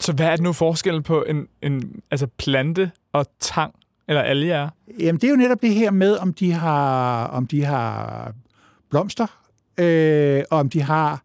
Så 0.00 0.12
hvad 0.12 0.26
er 0.26 0.36
det 0.36 0.42
nu 0.42 0.52
forskellen 0.52 1.02
på 1.02 1.24
en, 1.28 1.48
en 1.62 2.00
altså 2.10 2.26
plante 2.26 2.90
og 3.12 3.26
tang 3.40 3.74
eller 4.08 4.22
alge 4.22 4.52
er? 4.52 4.68
Jamen, 5.00 5.20
det 5.20 5.24
er 5.24 5.30
jo 5.30 5.36
netop 5.36 5.62
det 5.62 5.74
her 5.74 5.90
med, 5.90 6.16
om 6.16 6.32
de 6.32 6.52
har, 6.52 7.26
om 7.26 7.46
de 7.46 7.64
har 7.64 8.32
blomster, 8.90 9.26
øh, 9.78 10.42
og 10.50 10.58
om 10.58 10.68
de 10.68 10.82
har 10.82 11.23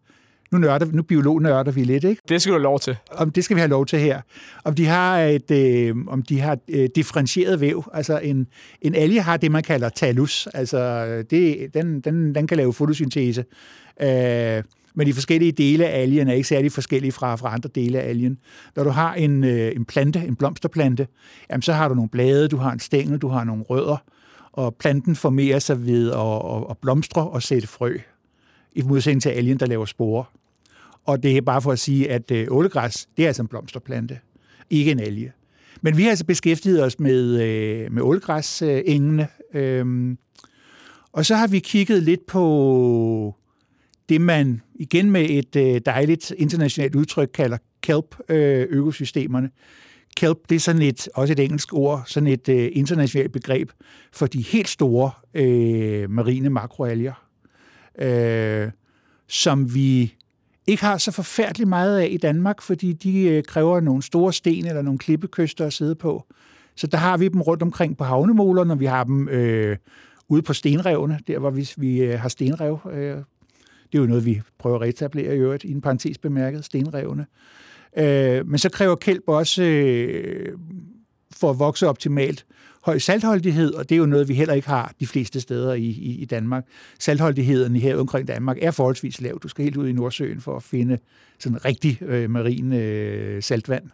nu, 0.52 0.58
nørder, 0.58 0.86
nu 0.92 1.02
biolog 1.02 1.42
nørder 1.42 1.72
vi 1.72 1.84
lidt, 1.84 2.04
ikke? 2.04 2.22
Det 2.28 2.42
skal 2.42 2.50
du 2.50 2.54
have 2.54 2.62
lov 2.62 2.80
til. 2.80 2.96
Om 3.10 3.30
det 3.30 3.44
skal 3.44 3.54
vi 3.54 3.60
have 3.60 3.70
lov 3.70 3.86
til 3.86 3.98
her. 3.98 4.20
Om 4.64 4.74
de 4.74 4.86
har 4.86 5.18
et 5.20 5.50
øh, 5.50 5.96
om 6.06 6.22
de 6.22 6.40
har 6.40 6.58
øh, 6.68 6.88
differentieret 6.94 7.60
væv. 7.60 7.84
Altså 7.92 8.18
en, 8.18 8.46
en 8.82 8.94
alge 8.94 9.22
har 9.22 9.36
det, 9.36 9.50
man 9.50 9.62
kalder 9.62 9.88
talus. 9.88 10.48
Altså 10.54 11.06
det, 11.30 11.74
den, 11.74 12.00
den, 12.00 12.34
den 12.34 12.46
kan 12.46 12.56
lave 12.56 12.72
fotosyntese. 12.72 13.44
Øh, 14.02 14.62
men 14.94 15.06
de 15.06 15.14
forskellige 15.14 15.52
dele 15.52 15.86
af 15.86 16.02
algen 16.02 16.28
er 16.28 16.32
ikke 16.32 16.48
særlig 16.48 16.72
forskellige 16.72 17.12
fra, 17.12 17.36
fra 17.36 17.54
andre 17.54 17.70
dele 17.74 18.00
af 18.00 18.08
algen. 18.08 18.38
Når 18.76 18.84
du 18.84 18.90
har 18.90 19.14
en, 19.14 19.44
øh, 19.44 19.72
en 19.76 19.84
plante, 19.84 20.18
en 20.18 20.36
blomsterplante, 20.36 21.06
jamen, 21.50 21.62
så 21.62 21.72
har 21.72 21.88
du 21.88 21.94
nogle 21.94 22.08
blade, 22.08 22.48
du 22.48 22.56
har 22.56 22.72
en 22.72 22.78
stængel, 22.78 23.18
du 23.18 23.28
har 23.28 23.44
nogle 23.44 23.62
rødder, 23.62 23.96
og 24.52 24.74
planten 24.74 25.16
formerer 25.16 25.58
sig 25.58 25.86
ved 25.86 26.10
at, 26.10 26.56
at, 26.56 26.70
at 26.70 26.78
blomstre 26.78 27.28
og 27.28 27.42
sætte 27.42 27.68
frø, 27.68 27.96
i 28.72 28.82
modsætning 28.82 29.22
til 29.22 29.28
algen, 29.28 29.60
der 29.60 29.66
laver 29.66 29.84
sporer. 29.84 30.24
Og 31.10 31.22
det 31.22 31.36
er 31.36 31.40
bare 31.40 31.62
for 31.62 31.72
at 31.72 31.78
sige, 31.78 32.10
at 32.10 32.30
øh, 32.30 32.46
ålegræs, 32.50 33.08
det 33.16 33.22
er 33.22 33.26
altså 33.26 33.42
en 33.42 33.48
blomsterplante, 33.48 34.18
ikke 34.70 34.90
en 34.90 35.00
alge. 35.00 35.32
Men 35.82 35.96
vi 35.96 36.02
har 36.02 36.10
altså 36.10 36.24
beskæftiget 36.24 36.82
os 36.82 37.00
med, 37.00 37.42
øh, 37.42 37.92
med 37.92 38.02
ålegræsengene. 38.02 39.28
Øh, 39.54 40.16
og 41.12 41.26
så 41.26 41.34
har 41.34 41.46
vi 41.46 41.58
kigget 41.58 42.02
lidt 42.02 42.26
på 42.26 43.34
det, 44.08 44.20
man 44.20 44.60
igen 44.74 45.10
med 45.10 45.26
et 45.30 45.56
øh, 45.56 45.80
dejligt 45.86 46.30
internationalt 46.36 46.94
udtryk 46.94 47.30
kalder 47.34 47.58
kelp-økosystemerne. 47.82 49.46
Øh, 49.46 49.52
kelp, 50.16 50.38
det 50.48 50.54
er 50.54 50.60
sådan 50.60 50.82
et, 50.82 51.08
også 51.14 51.32
et 51.32 51.40
engelsk 51.40 51.72
ord, 51.72 52.02
sådan 52.06 52.26
et 52.26 52.48
øh, 52.48 52.68
internationalt 52.72 53.32
begreb 53.32 53.70
for 54.12 54.26
de 54.26 54.42
helt 54.42 54.68
store 54.68 55.10
øh, 55.34 56.10
marine 56.10 56.50
makroalger, 56.50 57.24
øh, 57.98 58.70
som 59.28 59.74
vi 59.74 60.14
ikke 60.70 60.84
har 60.84 60.98
så 60.98 61.12
forfærdeligt 61.12 61.68
meget 61.68 61.98
af 61.98 62.08
i 62.10 62.16
Danmark, 62.16 62.62
fordi 62.62 62.92
de 62.92 63.22
øh, 63.22 63.42
kræver 63.42 63.80
nogle 63.80 64.02
store 64.02 64.32
sten 64.32 64.66
eller 64.66 64.82
nogle 64.82 64.98
klippekyster 64.98 65.66
at 65.66 65.72
sidde 65.72 65.94
på. 65.94 66.24
Så 66.76 66.86
der 66.86 66.98
har 66.98 67.16
vi 67.16 67.28
dem 67.28 67.42
rundt 67.42 67.62
omkring 67.62 67.96
på 67.96 68.04
havnemålerne, 68.04 68.72
og 68.72 68.80
vi 68.80 68.84
har 68.84 69.04
dem 69.04 69.28
øh, 69.28 69.76
ude 70.28 70.42
på 70.42 70.52
stenrevene, 70.52 71.18
der 71.26 71.38
hvor 71.38 71.50
vi, 71.50 71.70
vi 71.76 72.02
øh, 72.02 72.20
har 72.20 72.28
stenrev. 72.28 72.78
Øh, 72.92 73.16
det 73.92 73.98
er 73.98 74.02
jo 74.02 74.06
noget, 74.06 74.24
vi 74.24 74.40
prøver 74.58 74.76
at 74.76 74.82
reetablere 74.82 75.36
i 75.36 75.38
øvrigt, 75.38 75.64
i 75.64 75.70
en 75.70 75.80
parentes 75.80 76.18
bemærket, 76.18 76.64
stenrevene. 76.64 77.26
Øh, 77.96 78.46
men 78.46 78.58
så 78.58 78.68
kræver 78.68 78.94
kælp 78.96 79.24
også, 79.26 79.62
øh, 79.62 80.58
for 81.32 81.50
at 81.50 81.58
vokse 81.58 81.88
optimalt, 81.88 82.46
høj 82.82 82.98
saltholdighed, 82.98 83.74
og 83.74 83.88
det 83.88 83.94
er 83.94 83.98
jo 83.98 84.06
noget, 84.06 84.28
vi 84.28 84.34
heller 84.34 84.54
ikke 84.54 84.68
har 84.68 84.92
de 85.00 85.06
fleste 85.06 85.40
steder 85.40 85.74
i, 85.74 85.84
i, 85.84 86.18
i 86.20 86.24
Danmark. 86.24 86.66
Saltholdigheden 86.98 87.76
her 87.76 87.96
omkring 87.96 88.28
Danmark 88.28 88.58
er 88.60 88.70
forholdsvis 88.70 89.20
lav. 89.20 89.38
Du 89.42 89.48
skal 89.48 89.64
helt 89.64 89.76
ud 89.76 89.88
i 89.88 89.92
Nordsøen 89.92 90.40
for 90.40 90.56
at 90.56 90.62
finde 90.62 90.98
sådan 91.38 91.64
rigtig 91.64 92.02
øh, 92.02 92.30
marin 92.30 92.72
øh, 92.72 93.42
saltvand. 93.42 93.84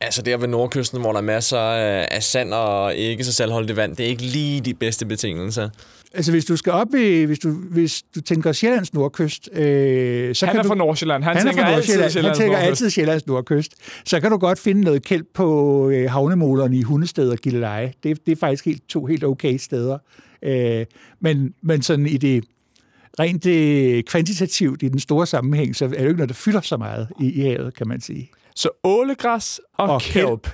Altså 0.00 0.22
der 0.22 0.36
ved 0.36 0.48
nordkysten, 0.48 1.00
hvor 1.00 1.12
der 1.12 1.18
er 1.18 1.22
masser 1.22 1.58
af 1.58 2.22
sand 2.22 2.52
og 2.54 2.94
ikke 2.94 3.24
så 3.24 3.32
saltholdigt 3.32 3.76
vand, 3.76 3.96
det 3.96 4.04
er 4.06 4.10
ikke 4.10 4.22
lige 4.22 4.60
de 4.60 4.74
bedste 4.74 5.06
betingelser. 5.06 5.68
Altså 6.14 6.32
hvis 6.32 6.44
du 6.44 6.56
skal 6.56 6.72
op 6.72 6.94
i, 6.94 7.22
hvis 7.22 7.38
du, 7.38 7.50
hvis 7.52 8.02
du 8.14 8.20
tænker 8.20 8.52
Sjællands 8.52 8.94
nordkyst, 8.94 9.48
øh, 9.52 10.34
så 10.34 10.46
han 10.46 10.52
kan 10.52 10.58
er 10.58 10.62
du, 10.62 10.68
fra 10.68 10.74
Nordsjælland. 10.74 11.24
Han, 11.24 11.36
han 11.36 11.46
tænker 11.46 11.62
er 11.62 11.66
fra 11.66 11.72
altid 11.74 11.94
Nordsjælland. 11.94 12.12
Sjællands 12.12 12.38
Han 12.38 12.44
tænker 12.44 12.58
nordkyst. 12.58 12.68
altid 12.68 12.90
Sjællands 12.90 13.26
nordkyst. 13.26 13.74
Så 14.04 14.20
kan 14.20 14.30
du 14.30 14.36
godt 14.36 14.58
finde 14.58 14.80
noget 14.80 15.04
kælp 15.04 15.26
på 15.34 15.88
øh, 15.90 16.10
havnemålerne 16.10 16.76
i 16.76 16.82
Hundested 16.82 17.30
og 17.30 17.38
Gilleleje. 17.38 17.92
Det, 18.02 18.26
det 18.26 18.32
er 18.32 18.36
faktisk 18.36 18.64
helt, 18.64 18.82
to 18.88 19.06
helt 19.06 19.24
okay 19.24 19.56
steder. 19.56 19.98
Øh, 20.42 20.86
men, 21.20 21.54
men 21.62 21.82
sådan 21.82 22.06
i 22.06 22.16
det 22.16 22.44
rent 23.20 23.46
øh, 23.46 24.02
kvantitativt 24.02 24.82
i 24.82 24.88
den 24.88 25.00
store 25.00 25.26
sammenhæng, 25.26 25.76
så 25.76 25.84
er 25.84 25.88
det 25.88 25.98
jo 25.98 26.04
ikke 26.04 26.16
noget, 26.16 26.28
der 26.28 26.34
fylder 26.34 26.60
så 26.60 26.76
meget 26.76 27.08
i, 27.20 27.32
i 27.32 27.40
havet, 27.40 27.74
kan 27.74 27.88
man 27.88 28.00
sige. 28.00 28.30
Så 28.58 28.70
ålegræs 28.84 29.60
og, 29.74 29.88
Og 29.88 29.94
og 29.94 30.00
kelp. 30.00 30.48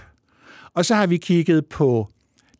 Og 0.75 0.85
så 0.85 0.95
har 0.95 1.07
vi 1.07 1.17
kigget 1.17 1.67
på 1.67 2.09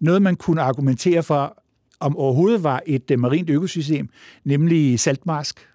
noget, 0.01 0.23
man 0.23 0.37
kunne 0.37 0.63
argumentere 0.63 1.23
for, 1.23 1.63
om 2.01 2.17
overhovedet 2.17 2.63
var 2.63 2.83
et 2.87 3.11
øh, 3.11 3.19
marint 3.19 3.51
økosystem, 3.51 4.09
nemlig 4.45 5.01
saltmarsk. 5.01 5.69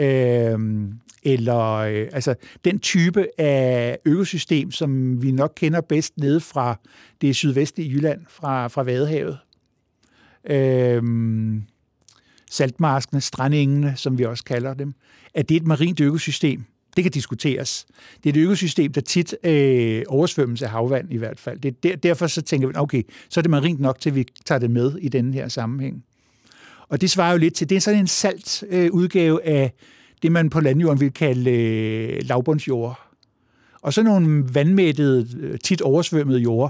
Øhm, 0.00 0.92
eller 1.22 1.60
øh, 1.60 2.08
altså 2.12 2.34
den 2.64 2.78
type 2.78 3.40
af 3.40 3.98
økosystem, 4.04 4.70
som 4.70 5.22
vi 5.22 5.32
nok 5.32 5.52
kender 5.56 5.80
bedst 5.80 6.18
nede 6.18 6.40
fra 6.40 6.76
det 7.20 7.36
sydvestlige 7.36 7.90
Jylland, 7.90 8.20
fra, 8.28 8.68
fra 8.68 8.82
Vadehavet. 8.82 9.38
Øhm, 10.50 11.62
saltmarskene, 12.50 13.20
strandengene, 13.20 13.96
som 13.96 14.18
vi 14.18 14.24
også 14.24 14.44
kalder 14.44 14.74
dem. 14.74 14.94
Er 15.34 15.42
det 15.42 15.56
et 15.56 15.66
marint 15.66 16.00
økosystem? 16.00 16.64
Det 16.96 17.04
kan 17.04 17.12
diskuteres. 17.12 17.86
Det 18.24 18.36
er 18.36 18.40
et 18.40 18.44
økosystem, 18.44 18.92
der 18.92 19.00
tit 19.00 19.34
øh, 19.44 20.02
oversvømmes 20.08 20.62
af 20.62 20.70
havvand 20.70 21.12
i 21.12 21.16
hvert 21.16 21.40
fald. 21.40 21.58
Det 21.58 21.68
er 21.68 21.72
der, 21.82 21.96
derfor 21.96 22.26
så 22.26 22.42
tænker 22.42 22.68
vi, 22.68 22.74
okay, 22.76 23.02
så 23.28 23.40
er 23.40 23.42
det 23.42 23.50
marint 23.50 23.80
nok 23.80 24.00
til, 24.00 24.10
at 24.10 24.16
vi 24.16 24.26
tager 24.44 24.58
det 24.58 24.70
med 24.70 24.92
i 25.00 25.08
denne 25.08 25.32
her 25.32 25.48
sammenhæng. 25.48 26.04
Og 26.88 27.00
det 27.00 27.10
svarer 27.10 27.32
jo 27.32 27.38
lidt 27.38 27.54
til, 27.54 27.70
det 27.70 27.76
er 27.76 27.80
sådan 27.80 28.00
en 28.00 28.06
salt 28.06 28.64
øh, 28.68 28.90
udgave 28.92 29.44
af 29.44 29.72
det, 30.22 30.32
man 30.32 30.50
på 30.50 30.60
landjorden 30.60 31.00
vil 31.00 31.12
kalde 31.12 31.50
øh, 31.50 32.22
lavbundsjord. 32.22 33.00
Og 33.82 33.92
så 33.92 34.02
nogle 34.02 34.44
vandmættede, 34.54 35.28
øh, 35.40 35.58
tit 35.58 35.82
oversvømmede 35.82 36.38
jorder, 36.38 36.68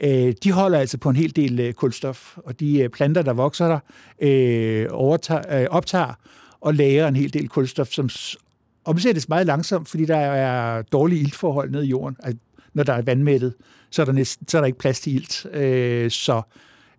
øh, 0.00 0.34
de 0.44 0.52
holder 0.52 0.78
altså 0.78 0.98
på 0.98 1.10
en 1.10 1.16
hel 1.16 1.36
del 1.36 1.60
øh, 1.60 1.72
kulstof. 1.72 2.36
Og 2.36 2.60
de 2.60 2.78
øh, 2.78 2.88
planter, 2.88 3.22
der 3.22 3.32
vokser 3.32 3.68
der, 3.68 3.78
øh, 4.20 4.86
overtager, 4.90 5.60
øh, 5.60 5.66
optager 5.70 6.14
og 6.60 6.74
lærer 6.74 7.08
en 7.08 7.16
hel 7.16 7.32
del 7.32 7.48
kulstof, 7.48 7.88
som 7.88 8.08
omsættes 8.84 9.28
meget 9.28 9.46
langsomt, 9.46 9.88
fordi 9.88 10.04
der 10.04 10.16
er 10.16 10.82
dårlige 10.82 11.20
iltforhold 11.20 11.70
nede 11.70 11.86
i 11.86 11.88
jorden. 11.88 12.16
Altså, 12.22 12.38
når 12.74 12.82
der 12.82 12.92
er 12.92 13.02
vandmættet, 13.02 13.54
så 13.90 14.02
er 14.02 14.06
der, 14.06 14.12
næsten, 14.12 14.48
så 14.48 14.56
er 14.58 14.60
der 14.60 14.66
ikke 14.66 14.78
plads 14.78 15.00
til 15.00 15.14
ilt. 15.14 15.46
Øh, 15.52 16.10
så, 16.10 16.42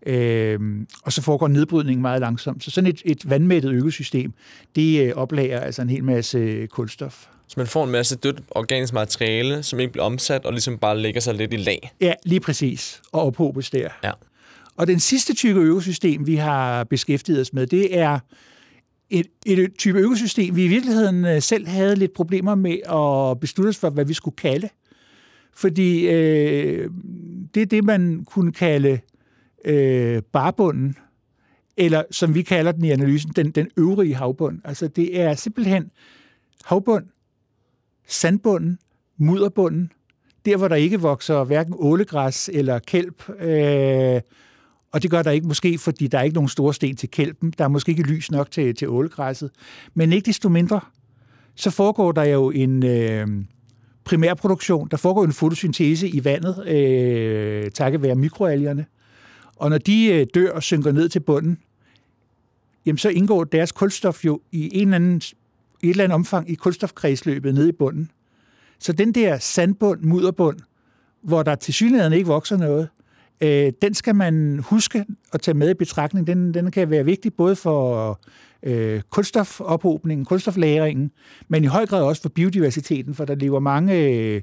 øh, 0.06 0.60
og 1.04 1.13
så 1.13 1.22
foregår 1.22 1.48
nedbrydningen 1.48 2.01
meget 2.01 2.22
langsomt. 2.22 2.63
Så 2.63 2.72
sådan 2.72 2.89
et, 2.89 3.01
et 3.06 3.30
vandmættet 3.30 3.72
økosystem, 3.72 4.34
det 4.75 5.08
øh, 5.08 5.13
oplager 5.15 5.60
altså 5.60 5.82
en 5.82 5.89
hel 5.89 6.04
masse 6.04 6.68
kulstof. 6.68 7.25
Så 7.48 7.54
man 7.58 7.68
får 7.68 7.84
en 7.84 7.92
masse 7.92 8.15
dødt 8.15 8.42
organisk 8.51 8.94
materiale, 8.94 9.63
som 9.63 9.80
ikke 9.80 9.92
bliver 9.92 10.06
omsat, 10.06 10.46
og 10.46 10.51
ligesom 10.51 10.77
bare 10.77 10.98
lægger 10.98 11.22
sig 11.22 11.34
lidt 11.34 11.54
i 11.54 11.58
lag. 11.58 11.92
Ja, 12.01 12.13
lige 12.25 12.39
præcis. 12.39 13.01
Og 13.12 13.22
ophobes 13.22 13.70
der. 13.70 13.89
Ja. 14.04 14.12
Og 14.77 14.88
den 14.88 15.00
sidste 15.00 15.34
type 15.34 15.60
økosystem, 15.60 16.27
vi 16.27 16.36
har 16.36 16.84
beskæftiget 16.84 17.42
os 17.42 17.54
med, 17.54 17.68
det 17.68 17.98
er 17.98 18.20
et, 19.09 19.27
et 19.45 19.74
type 19.77 20.00
økosystem, 20.00 20.55
vi 20.55 20.65
i 20.65 20.67
virkeligheden 20.67 21.25
øh, 21.25 21.41
selv 21.41 21.67
havde 21.67 21.95
lidt 21.95 22.13
problemer 22.13 22.55
med 22.55 22.77
at 22.89 23.39
beslutte 23.39 23.69
os 23.69 23.77
for, 23.77 23.89
hvad 23.89 24.05
vi 24.05 24.13
skulle 24.13 24.35
kalde. 24.35 24.69
Fordi 25.53 26.07
øh, 26.07 26.89
det 27.53 27.62
er 27.62 27.65
det, 27.65 27.83
man 27.83 28.25
kunne 28.25 28.51
kalde 28.51 29.00
øh, 29.65 30.21
barbunden, 30.21 30.95
eller 31.77 32.03
som 32.12 32.35
vi 32.35 32.41
kalder 32.41 32.71
den 32.71 32.85
i 32.85 32.91
analysen, 32.91 33.31
den, 33.35 33.51
den 33.51 33.69
øvrige 33.77 34.15
havbund. 34.15 34.59
Altså 34.63 34.88
det 34.88 35.19
er 35.19 35.33
simpelthen 35.33 35.91
havbund, 36.65 37.05
sandbunden, 38.07 38.77
mudderbunden, 39.17 39.91
der 40.45 40.57
hvor 40.57 40.67
der 40.67 40.75
ikke 40.75 41.01
vokser 41.01 41.43
hverken 41.43 41.74
ålegræs 41.77 42.50
eller 42.53 42.79
kælp, 42.79 43.29
øh, 43.39 44.21
og 44.96 45.04
det 45.04 45.12
gør 45.12 45.24
der 45.24 45.32
ikke 45.32 45.48
måske, 45.48 45.78
fordi 45.78 46.08
der 46.08 46.18
er 46.18 46.24
ikke 46.24 46.34
nogen 46.34 46.50
store 46.50 46.74
sten 46.74 46.96
til 46.96 47.12
kælpen. 47.12 47.54
Der 47.58 47.64
er 47.64 47.68
måske 47.68 47.90
ikke 47.90 48.04
lys 48.04 48.32
nok 48.32 48.52
til, 48.52 48.75
til 48.75 48.90
ålegræsset. 48.90 49.52
Men 49.94 50.14
ikke 50.14 50.25
desto 50.25 50.50
mindre, 50.50 50.80
så 51.56 51.72
foregår 51.72 52.12
der 52.12 52.24
jo 52.24 52.52
en 52.52 52.86
øh, 52.86 53.28
primærproduktion. 54.04 54.88
Der 54.92 54.98
foregår 54.98 55.25
en 55.25 55.34
fotosyntese 55.34 56.10
i 56.10 56.24
vandet, 56.24 56.68
øh, 56.68 57.72
takket 57.72 58.02
være 58.02 58.16
mikroalgerne. 58.16 58.86
Og 59.56 59.70
når 59.70 59.78
de 59.78 60.06
øh, 60.06 60.28
dør 60.34 60.52
og 60.52 60.64
synker 60.64 60.92
ned 60.92 61.10
til 61.10 61.20
bunden, 61.20 61.58
jamen 62.86 62.98
så 62.98 63.10
indgår 63.10 63.44
deres 63.44 63.72
kulstof 63.72 64.25
jo 64.25 64.42
i, 64.52 64.70
en 64.74 64.88
eller 64.88 64.96
anden, 64.96 65.22
i 65.82 65.86
et 65.86 65.90
eller 65.90 66.04
andet 66.04 66.16
omfang 66.16 66.50
i 66.50 66.56
kulstofkredsløbet 66.56 67.54
nede 67.54 67.70
i 67.70 67.72
bunden. 67.72 68.12
Så 68.80 68.94
den 68.94 69.12
der 69.12 69.38
sandbund, 69.38 70.02
mudderbund, 70.02 70.60
hvor 71.22 71.44
der 71.44 71.56
til 71.56 71.74
synligheden 71.74 72.14
ikke 72.14 72.28
vokser 72.28 72.58
noget, 72.58 72.90
øh, 73.42 73.72
den 73.82 73.94
skal 73.94 74.15
man 74.15 74.60
huske 74.60 75.06
at 75.34 75.42
tage 75.42 75.58
med 75.58 75.70
i 75.70 75.74
betragtning. 75.74 76.27
Den, 76.27 76.54
den 76.54 76.72
kan 76.72 76.89
være 76.89 77.06
vigtig 77.06 77.34
både 77.34 77.56
for 77.56 78.20
øh, 78.63 79.01
kulstofophobningen, 79.10 80.25
kulstoflagringen, 80.25 81.12
men 81.48 81.63
i 81.63 81.68
høj 81.68 81.86
grad 81.86 82.04
også 82.04 82.22
for 82.22 82.30
biodiversiteten, 82.30 83.15
for 83.15 83.25
der 83.25 83.36
lever 83.36 83.60
mange 83.60 84.08
øh, 84.08 84.42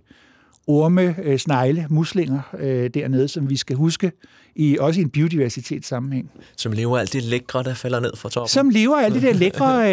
orme, 0.66 1.16
øh, 1.22 1.38
snegle, 1.38 1.86
muslinger 1.90 2.40
øh, 2.58 2.90
dernede, 2.94 3.28
som 3.28 3.50
vi 3.50 3.56
skal 3.56 3.76
huske, 3.76 4.12
i, 4.56 4.78
også 4.80 5.00
i 5.00 5.02
en 5.02 5.10
biodiversitetssammenhæng. 5.10 6.30
Som 6.56 6.72
lever 6.72 6.98
alt 6.98 7.12
det 7.12 7.22
lækre, 7.22 7.62
der 7.62 7.74
falder 7.74 8.00
ned 8.00 8.16
fra 8.16 8.28
toppen. 8.28 8.48
Som 8.48 8.68
lever 8.68 8.96
af 9.00 9.04
alle 9.04 9.20
de 9.20 9.26
der 9.26 9.32
lækre, 9.32 9.80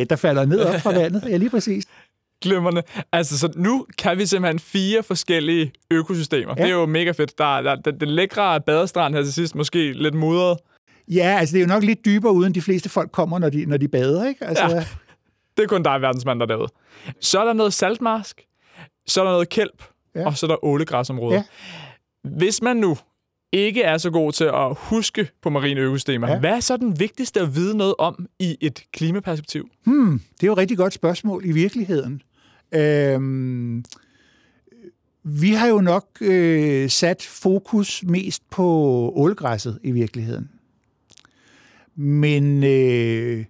øh, 0.00 0.06
der 0.10 0.16
falder 0.16 0.44
ned 0.44 0.60
op 0.60 0.80
fra 0.80 0.92
vandet. 0.92 1.22
Ja, 1.28 1.36
lige 1.36 1.50
præcis. 1.50 1.84
Glimrende. 2.42 2.82
Altså, 3.12 3.38
så 3.38 3.52
nu 3.56 3.86
kan 3.98 4.18
vi 4.18 4.26
simpelthen 4.26 4.58
fire 4.58 5.02
forskellige 5.02 5.72
økosystemer. 5.90 6.54
Ja. 6.56 6.62
Det 6.62 6.70
er 6.70 6.74
jo 6.74 6.86
mega 6.86 7.10
fedt. 7.10 7.38
Der, 7.38 7.56
er- 7.58 7.62
der, 7.62 7.74
den, 7.74 8.00
den 8.00 8.08
lækre 8.08 8.60
badestrand 8.60 9.14
her 9.14 9.22
til 9.22 9.32
sidst, 9.32 9.54
måske 9.54 9.92
lidt 9.92 10.14
mudret. 10.14 10.58
Ja, 11.08 11.36
altså 11.40 11.52
det 11.52 11.62
er 11.62 11.66
jo 11.66 11.68
nok 11.68 11.82
lidt 11.84 12.04
dybere, 12.04 12.32
uden 12.32 12.54
de 12.54 12.62
fleste 12.62 12.88
folk 12.88 13.10
kommer, 13.12 13.38
når 13.38 13.50
de, 13.50 13.66
når 13.66 13.76
de 13.76 13.88
bader, 13.88 14.28
ikke? 14.28 14.44
Altså, 14.44 14.64
Ja. 14.68 14.84
Det 15.56 15.62
er 15.62 15.66
kun 15.66 15.82
dig, 15.82 16.00
verdensmand, 16.00 16.40
der 16.40 16.46
er 16.46 16.48
derude. 16.48 16.68
Så 17.20 17.40
er 17.40 17.44
der 17.44 17.52
noget 17.52 17.72
saltmarsk, 17.74 18.42
så 19.06 19.20
er 19.20 19.24
der 19.24 19.32
noget 19.32 19.48
kælp, 19.48 19.84
Ja. 20.14 20.26
og 20.26 20.36
så 20.38 20.46
er 20.46 20.48
der 20.48 20.64
ålegræsområder. 20.64 21.36
Ja. 22.24 22.28
Hvis 22.36 22.62
man 22.62 22.76
nu 22.76 22.96
ikke 23.52 23.82
er 23.82 23.98
så 23.98 24.10
god 24.10 24.32
til 24.32 24.44
at 24.44 24.76
huske 24.78 25.28
på 25.42 25.50
marine 25.50 25.80
økosystemer, 25.80 26.28
ja. 26.30 26.38
hvad 26.38 26.50
er 26.50 26.60
så 26.60 26.76
den 26.76 27.00
vigtigste 27.00 27.40
at 27.40 27.54
vide 27.54 27.76
noget 27.76 27.94
om 27.98 28.26
i 28.38 28.56
et 28.60 28.82
klimaperspektiv? 28.92 29.68
Hmm, 29.84 30.20
det 30.34 30.42
er 30.42 30.46
jo 30.46 30.52
et 30.52 30.58
rigtig 30.58 30.76
godt 30.76 30.92
spørgsmål 30.92 31.42
i 31.44 31.52
virkeligheden. 31.52 32.22
Øhm, 32.74 33.84
vi 35.24 35.50
har 35.50 35.68
jo 35.68 35.80
nok 35.80 36.06
øh, 36.20 36.90
sat 36.90 37.22
fokus 37.22 38.04
mest 38.06 38.50
på 38.50 38.66
ålgræsset 39.16 39.78
i 39.82 39.90
virkeligheden. 39.90 40.50
Men 41.96 42.64
øh, 42.64 43.44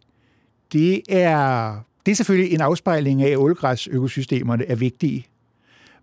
det 0.72 1.02
er 1.08 1.74
det 2.06 2.12
er 2.12 2.16
selvfølgelig 2.16 2.54
en 2.54 2.60
afspejling 2.60 3.22
af, 3.22 3.28
at 3.28 3.36
ålgræsøkosystemerne 3.36 4.66
er 4.66 4.74
vigtige. 4.74 5.26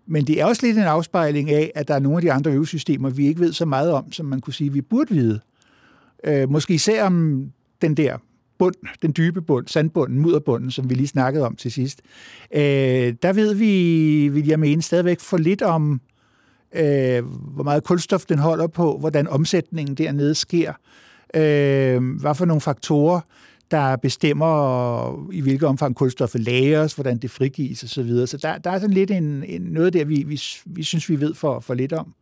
Men 0.06 0.26
det 0.26 0.40
er 0.40 0.44
også 0.44 0.66
lidt 0.66 0.76
en 0.76 0.82
afspejling 0.82 1.50
af, 1.50 1.72
at 1.74 1.88
der 1.88 1.94
er 1.94 1.98
nogle 1.98 2.18
af 2.18 2.22
de 2.22 2.32
andre 2.32 2.50
økosystemer, 2.50 3.10
vi 3.10 3.26
ikke 3.26 3.40
ved 3.40 3.52
så 3.52 3.64
meget 3.64 3.92
om, 3.92 4.12
som 4.12 4.26
man 4.26 4.40
kunne 4.40 4.54
sige, 4.54 4.72
vi 4.72 4.80
burde 4.80 5.14
vide. 5.14 5.40
Øh, 6.24 6.50
måske 6.50 6.74
især 6.74 7.04
om 7.04 7.44
den 7.82 7.94
der 7.94 8.18
bund, 8.60 8.74
den 9.02 9.14
dybe 9.16 9.42
bund, 9.42 9.68
sandbunden, 9.68 10.18
mudderbunden, 10.18 10.70
som 10.70 10.90
vi 10.90 10.94
lige 10.94 11.06
snakkede 11.06 11.46
om 11.46 11.56
til 11.56 11.72
sidst. 11.72 12.02
Øh, 12.54 13.14
der 13.22 13.32
ved 13.32 13.54
vi, 13.54 14.28
vil 14.28 14.46
jeg 14.46 14.60
mene, 14.60 14.82
stadigvæk 14.82 15.20
for 15.20 15.36
lidt 15.36 15.62
om, 15.62 16.00
øh, 16.74 17.24
hvor 17.24 17.62
meget 17.64 17.84
kulstof 17.84 18.24
den 18.24 18.38
holder 18.38 18.66
på, 18.66 18.98
hvordan 18.98 19.28
omsætningen 19.28 19.94
dernede 19.94 20.34
sker, 20.34 20.72
øh, 21.34 22.20
hvad 22.20 22.34
for 22.34 22.44
nogle 22.44 22.60
faktorer, 22.60 23.20
der 23.70 23.96
bestemmer, 23.96 25.30
i 25.32 25.40
hvilket 25.40 25.68
omfang 25.68 25.94
kulstoffet 25.94 26.40
lagres, 26.40 26.94
hvordan 26.94 27.18
det 27.18 27.30
frigives 27.30 27.82
osv. 27.82 27.88
Så, 27.88 28.02
videre. 28.02 28.26
så 28.26 28.36
der, 28.36 28.58
der 28.58 28.70
er 28.70 28.78
sådan 28.78 28.94
lidt 28.94 29.10
en, 29.10 29.44
en, 29.44 29.62
noget 29.62 29.92
der, 29.92 30.04
vi, 30.04 30.22
vi, 30.26 30.40
vi 30.66 30.82
synes, 30.82 31.08
vi 31.08 31.20
ved 31.20 31.34
for, 31.34 31.60
for 31.60 31.74
lidt 31.74 31.92
om. 31.92 32.14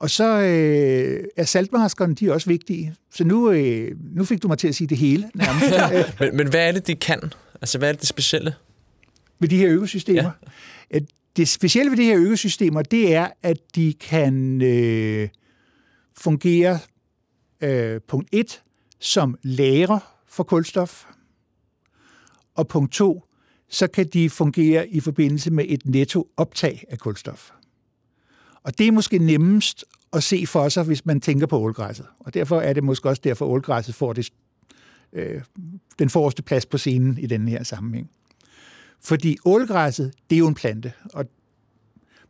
Og 0.00 0.10
så 0.10 0.40
øh, 0.40 1.24
er 1.36 1.44
saltmaskerne, 1.44 2.14
de 2.14 2.26
er 2.26 2.32
også 2.32 2.46
vigtige. 2.46 2.94
Så 3.10 3.24
nu, 3.24 3.50
øh, 3.50 3.96
nu 4.14 4.24
fik 4.24 4.42
du 4.42 4.48
mig 4.48 4.58
til 4.58 4.68
at 4.68 4.74
sige 4.74 4.88
det 4.88 4.98
hele 4.98 5.30
nærmest. 5.34 5.74
men, 6.20 6.36
men 6.36 6.48
hvad 6.48 6.68
er 6.68 6.72
det, 6.72 6.86
de 6.86 6.94
kan? 6.94 7.32
Altså, 7.60 7.78
hvad 7.78 7.88
er 7.88 7.92
det, 7.92 8.00
det 8.00 8.08
specielle? 8.08 8.54
Ved 9.38 9.48
de 9.48 9.56
her 9.56 9.68
økosystemer? 9.68 10.30
Ja. 10.92 10.98
Det 11.36 11.48
specielle 11.48 11.90
ved 11.90 11.96
de 11.96 12.04
her 12.04 12.18
økosystemer, 12.18 12.82
det 12.82 13.14
er, 13.14 13.28
at 13.42 13.56
de 13.74 13.94
kan 14.00 14.62
øh, 14.62 15.28
fungere, 16.18 16.78
øh, 17.60 18.00
punkt 18.08 18.28
1, 18.32 18.62
som 19.00 19.38
lagre 19.42 20.00
for 20.28 20.42
kulstof, 20.42 21.04
og 22.54 22.68
punkt 22.68 22.92
2, 22.92 23.24
så 23.68 23.86
kan 23.86 24.06
de 24.06 24.30
fungere 24.30 24.88
i 24.88 25.00
forbindelse 25.00 25.50
med 25.50 25.64
et 25.68 25.86
netto 25.86 26.28
optag 26.36 26.84
af 26.88 26.98
kulstof. 26.98 27.50
Og 28.62 28.78
det 28.78 28.86
er 28.86 28.92
måske 28.92 29.18
nemmest 29.18 29.84
at 30.12 30.22
se 30.22 30.46
for 30.46 30.68
sig, 30.68 30.84
hvis 30.84 31.06
man 31.06 31.20
tænker 31.20 31.46
på 31.46 31.58
ålgræsset. 31.58 32.06
Og 32.18 32.34
derfor 32.34 32.60
er 32.60 32.72
det 32.72 32.84
måske 32.84 33.08
også 33.08 33.22
derfor, 33.24 33.46
at 33.46 33.50
ålgræsset 33.50 33.94
får 33.94 34.12
det, 34.12 34.28
øh, 35.12 35.42
den 35.98 36.10
forreste 36.10 36.42
plads 36.42 36.66
på 36.66 36.78
scenen 36.78 37.18
i 37.18 37.26
den 37.26 37.48
her 37.48 37.62
sammenhæng. 37.62 38.10
Fordi 39.00 39.36
ålgræsset, 39.44 40.12
det 40.30 40.36
er 40.36 40.38
jo 40.38 40.48
en 40.48 40.54
plante, 40.54 40.92
og 41.14 41.24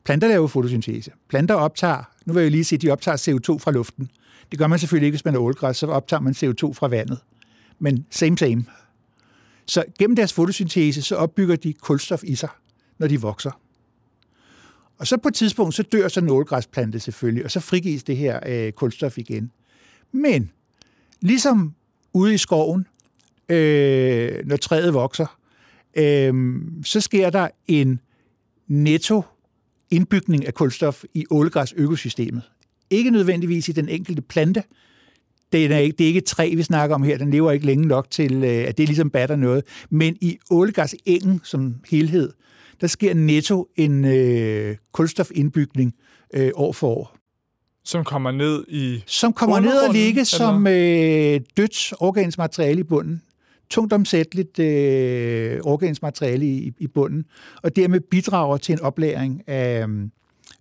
planter 0.05 0.29
laver 0.29 0.47
fotosyntese. 0.47 1.11
Planter 1.29 1.55
optager, 1.55 2.03
nu 2.27 2.33
vil 2.33 2.43
jeg 2.43 2.51
lige 2.51 2.65
sige, 2.65 2.77
at 2.77 2.83
de 2.83 2.91
optager 2.91 3.17
CO2 3.17 3.59
fra 3.59 3.71
luften. 3.71 4.11
Det 4.51 4.59
gør 4.59 4.67
man 4.67 4.79
selvfølgelig 4.79 5.07
ikke, 5.07 5.17
hvis 5.17 5.25
man 5.25 5.35
er 5.35 5.39
ålgræs, 5.39 5.77
så 5.77 5.87
optager 5.87 6.21
man 6.21 6.33
CO2 6.33 6.73
fra 6.73 6.89
vandet. 6.89 7.19
Men 7.79 8.07
same 8.11 8.39
same. 8.39 8.65
Så 9.67 9.85
gennem 9.99 10.17
deres 10.17 10.33
fotosyntese, 10.33 11.03
så 11.03 11.17
opbygger 11.17 11.57
de 11.57 11.73
kulstof 11.73 12.25
i 12.25 12.35
sig, 12.35 12.49
når 12.99 13.07
de 13.07 13.21
vokser. 13.21 13.61
Og 15.01 15.07
så 15.07 15.17
på 15.17 15.29
et 15.29 15.35
tidspunkt, 15.35 15.75
så 15.75 15.83
dør 15.83 16.09
så 16.09 16.21
en 16.21 16.29
ålgræsplante 16.29 17.01
selvfølgelig, 17.01 17.45
og 17.45 17.51
så 17.51 17.61
frigives 17.61 18.03
det 18.03 18.17
her 18.17 18.41
øh, 18.47 18.73
kulstof 18.73 19.19
igen. 19.19 19.51
Men 20.13 20.51
ligesom 21.21 21.75
ude 22.13 22.35
i 22.35 22.39
skoven, 22.39 22.87
øh, 23.49 24.47
når 24.47 24.57
træet 24.57 24.95
vokser, 24.95 25.39
øh, 25.95 26.55
så 26.85 27.01
sker 27.01 27.31
der 27.31 27.49
en 27.69 28.01
netto 28.69 29.23
indbygning 29.91 30.47
af 30.47 30.55
kulstof 30.55 31.05
i 31.15 31.27
ålegræsøkosystemet. 31.31 32.43
Ikke 32.91 33.11
nødvendigvis 33.11 33.69
i 33.69 33.73
den 33.73 33.89
enkelte 33.89 34.23
plante. 34.23 34.63
Det 35.53 35.73
er, 35.73 35.79
ikke, 35.79 35.97
det 35.97 36.05
er 36.05 36.09
ikke 36.09 36.19
et 36.19 36.25
træ, 36.25 36.53
vi 36.57 36.63
snakker 36.63 36.95
om 36.95 37.03
her. 37.03 37.19
Den 37.19 37.31
lever 37.31 37.51
ikke 37.51 37.67
længe 37.67 37.87
nok 37.87 38.11
til, 38.11 38.45
øh, 38.45 38.69
at 38.69 38.79
det 38.79 38.89
ligesom 38.89 39.11
batter 39.11 39.37
noget. 39.37 39.65
Men 39.91 40.17
i 40.21 40.39
ålegræsengen 40.51 41.41
som 41.45 41.75
helhed, 41.91 42.33
der 42.81 42.87
sker 42.87 43.15
netto 43.15 43.69
en 43.77 44.05
øh, 44.05 44.77
kulstofindbygning 44.93 45.95
øh, 46.35 46.51
år 46.55 46.73
for 46.73 46.89
år. 46.89 47.17
Som 47.85 48.05
kommer 48.05 48.31
ned 48.31 48.65
i 48.69 49.03
Som 49.07 49.33
kommer 49.33 49.61
ned 49.61 49.89
og 49.89 49.95
ligge 49.95 50.25
som 50.25 50.67
øh, 50.67 51.41
dødt 51.57 51.93
organisk 51.99 52.39
materiale 52.39 52.81
i 52.81 52.83
bunden. 52.83 53.23
Tungt 53.71 53.93
omsætteligt 53.93 54.59
øh, 54.59 55.61
organisk 55.65 56.03
materiale 56.03 56.47
i, 56.47 56.73
i 56.79 56.87
bunden. 56.87 57.25
Og 57.63 57.77
dermed 57.77 58.01
bidrager 58.01 58.57
til 58.57 58.73
en 58.73 58.81
oplæring 58.81 59.49
af, 59.49 59.87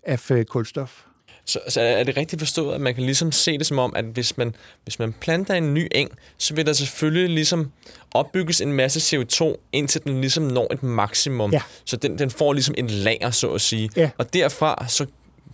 af 0.03 0.31
øh, 0.31 0.45
kulstof. 0.45 1.05
Så, 1.49 1.59
så 1.67 1.81
er 1.81 2.03
det 2.03 2.17
rigtigt 2.17 2.41
forstået, 2.41 2.75
at 2.75 2.81
man 2.81 2.95
kan 2.95 3.03
ligesom 3.03 3.31
se 3.31 3.57
det 3.57 3.65
som 3.65 3.79
om, 3.79 3.93
at 3.95 4.05
hvis 4.05 4.37
man, 4.37 4.55
hvis 4.83 4.99
man 4.99 5.13
planter 5.13 5.53
en 5.53 5.73
ny 5.73 5.87
eng, 5.91 6.11
så 6.37 6.53
vil 6.53 6.65
der 6.65 6.73
selvfølgelig 6.73 7.29
ligesom 7.29 7.71
opbygges 8.11 8.61
en 8.61 8.73
masse 8.73 9.17
CO2, 9.17 9.55
indtil 9.71 10.03
den 10.03 10.21
ligesom 10.21 10.43
når 10.43 10.73
et 10.73 10.83
maksimum. 10.83 11.51
Ja. 11.51 11.61
Så 11.85 11.97
den, 11.97 12.19
den 12.19 12.29
får 12.29 12.53
ligesom 12.53 12.75
en 12.77 12.87
lager, 12.87 13.31
så 13.31 13.51
at 13.51 13.61
sige. 13.61 13.89
Ja. 13.95 14.09
Og 14.17 14.33
derfra 14.33 14.85
så 14.87 15.05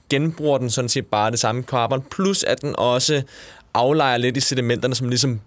genbruger 0.10 0.58
den 0.58 0.70
sådan 0.70 0.90
set 0.90 1.06
bare 1.06 1.32
det 1.32 1.40
samme 1.40 1.64
carbon, 1.64 2.02
plus 2.12 2.44
at 2.44 2.62
den 2.62 2.76
også 2.78 3.22
aflejer 3.74 4.18
lidt 4.18 4.38
i 4.38 4.40
sedimenterne, 4.40 4.96
som 4.96 5.10
ligesom 5.10 5.42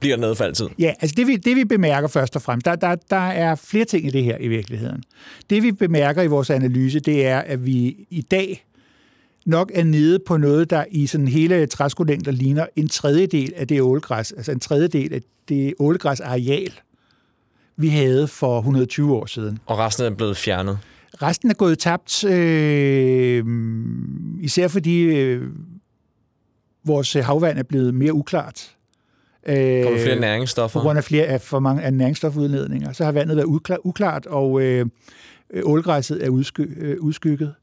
bliver 0.00 0.16
nede 0.16 0.36
for 0.36 0.44
altid. 0.44 0.66
Ja, 0.78 0.92
altså 1.00 1.14
det 1.16 1.26
vi, 1.26 1.36
det 1.36 1.56
vi 1.56 1.64
bemærker 1.64 2.08
først 2.08 2.36
og 2.36 2.42
fremmest, 2.42 2.64
der, 2.64 2.74
der, 2.76 2.94
der 3.10 3.16
er 3.16 3.54
flere 3.54 3.84
ting 3.84 4.06
i 4.06 4.10
det 4.10 4.24
her 4.24 4.36
i 4.40 4.48
virkeligheden. 4.48 5.02
Det 5.50 5.62
vi 5.62 5.72
bemærker 5.72 6.22
i 6.22 6.26
vores 6.26 6.50
analyse, 6.50 7.00
det 7.00 7.26
er, 7.26 7.38
at 7.38 7.66
vi 7.66 7.96
i 8.10 8.22
dag 8.22 8.66
nok 9.46 9.70
er 9.74 9.84
nede 9.84 10.18
på 10.26 10.36
noget, 10.36 10.70
der 10.70 10.84
i 10.90 11.06
sådan 11.06 11.28
hele 11.28 11.66
træskolængder 11.66 12.32
ligner 12.32 12.66
en 12.76 12.88
tredjedel 12.88 13.52
af 13.56 13.68
det 13.68 13.80
ålegræs, 13.80 14.32
altså 14.32 14.52
en 14.52 14.60
tredjedel 14.60 15.14
af 15.14 15.20
det 15.48 15.74
ålegræsareal, 15.78 16.72
vi 17.76 17.88
havde 17.88 18.28
for 18.28 18.58
120 18.58 19.14
år 19.14 19.26
siden. 19.26 19.58
Og 19.66 19.78
resten 19.78 20.06
er 20.06 20.10
blevet 20.10 20.36
fjernet. 20.36 20.78
Resten 21.22 21.50
er 21.50 21.54
gået 21.54 21.78
tabt, 21.78 22.24
øh, 22.24 23.44
især 24.40 24.68
fordi 24.68 25.02
øh, 25.02 25.42
vores 26.84 27.12
havvand 27.12 27.58
er 27.58 27.62
blevet 27.62 27.94
mere 27.94 28.12
uklart. 28.12 28.76
Øh, 29.46 29.84
Kommer 29.84 30.00
flere 30.00 30.20
næringsstoffer? 30.20 30.80
På 30.80 30.84
grund 30.84 30.98
af 30.98 31.04
flere 31.04 31.24
af 31.24 31.40
for 31.40 31.58
mange 31.58 31.82
af 31.82 31.94
næringsstofudledninger. 31.94 32.92
Så 32.92 33.04
har 33.04 33.12
vandet 33.12 33.36
været 33.36 33.78
uklart, 33.84 34.26
og 34.26 34.62
øh, 34.62 34.86
ålgræsset 35.64 36.24
er 36.24 36.28
udsky, 36.28 36.84
øh, 36.84 36.96
udskygget. 37.00 37.54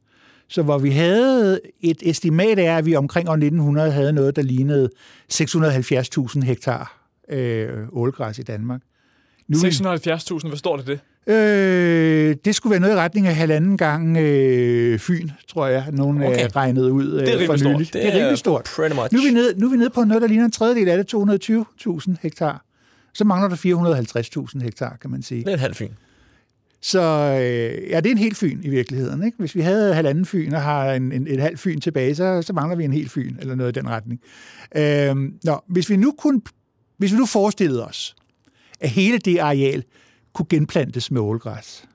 Så 0.54 0.62
hvor 0.62 0.78
vi 0.78 0.90
havde 0.90 1.60
et 1.82 1.98
estimat 2.02 2.60
af, 2.60 2.78
at 2.78 2.86
vi 2.86 2.96
omkring 2.96 3.30
år 3.30 3.34
1900 3.34 3.92
havde 3.92 4.14
noget, 4.14 4.36
der 4.36 4.42
lignede 4.42 4.90
670.000 5.34 6.46
hektar 6.46 7.08
øh, 7.30 7.70
ålgræs 7.92 8.40
i 8.40 8.44
Danmark. 8.44 8.82
670.000, 9.54 10.48
hvad 10.48 10.58
står 10.58 10.78
det 10.78 10.88
det? 10.88 11.00
Øh, 11.34 12.36
det 12.46 12.56
skulle 12.56 12.72
være 12.72 12.80
noget 12.80 12.94
i 12.94 12.98
retning 12.98 13.28
af 13.28 13.36
halvanden 13.36 13.78
gang 13.78 14.18
øh, 14.18 15.00
Fyn, 15.00 15.30
tror 15.48 15.68
jeg, 15.68 15.86
nogen 15.92 16.24
okay. 16.24 16.48
regnede 16.56 16.92
ud 16.92 17.14
øh, 17.14 17.26
det 17.26 17.42
er 17.42 17.46
for 17.46 17.58
nylig. 17.58 17.80
Det, 17.80 17.94
det 17.94 18.08
er 18.08 18.18
rimelig 18.18 18.38
stort. 18.38 18.68
Nu 19.14 19.20
er, 19.20 19.28
vi 19.28 19.34
nede, 19.34 19.60
nu 19.60 19.66
er 19.66 19.72
vi 19.72 19.78
nede 19.78 19.90
på 19.90 20.04
noget, 20.04 20.22
der 20.22 20.28
ligner 20.28 20.46
en 20.46 20.52
tredjedel 20.52 20.90
af 20.90 20.98
det, 20.98 21.14
220.000 21.14 22.16
hektar. 22.22 22.66
Så 23.14 23.24
mangler 23.24 23.50
der 23.50 23.56
450.000 24.56 24.64
hektar, 24.64 24.98
kan 25.02 25.10
man 25.10 25.22
sige. 25.22 25.44
Det 25.44 25.50
er 25.50 25.54
et 25.54 25.60
halvt 25.60 25.78
Fyn. 25.78 25.92
Så 26.84 27.02
øh, 27.02 27.90
ja, 27.90 28.00
det 28.00 28.06
er 28.06 28.12
en 28.12 28.18
helt 28.18 28.38
fyn 28.38 28.60
i 28.64 28.70
virkeligheden. 28.70 29.24
Ikke? 29.24 29.38
Hvis 29.38 29.56
vi 29.56 29.62
havde 29.62 29.94
halvanden 29.94 30.26
fyn 30.26 30.54
og 30.54 30.62
har 30.62 30.94
en, 30.94 31.12
en, 31.12 31.28
et 31.28 31.40
halvt 31.40 31.60
fyn 31.60 31.80
tilbage, 31.80 32.16
så, 32.16 32.42
så 32.42 32.54
mangler 32.54 32.78
vi 32.78 32.84
en 32.84 32.94
helt 32.94 33.12
fyn, 33.12 33.36
eller 33.40 33.56
noget 33.56 33.78
i 33.78 33.80
den 33.80 33.90
retning. 33.90 34.22
Øh, 34.76 35.16
nå, 35.44 35.62
hvis 35.68 35.90
vi 35.90 35.96
nu 35.96 36.14
kunne, 36.18 36.42
hvis 36.98 37.12
vi 37.12 37.18
nu 37.18 37.26
forestillede 37.26 37.88
os, 37.88 38.16
at 38.80 38.90
hele 38.90 39.18
det 39.18 39.40
areal 39.40 39.84
kunne 40.34 40.46
genplantes 40.50 41.12
med 41.12 41.22
ålegræs, 41.22 41.86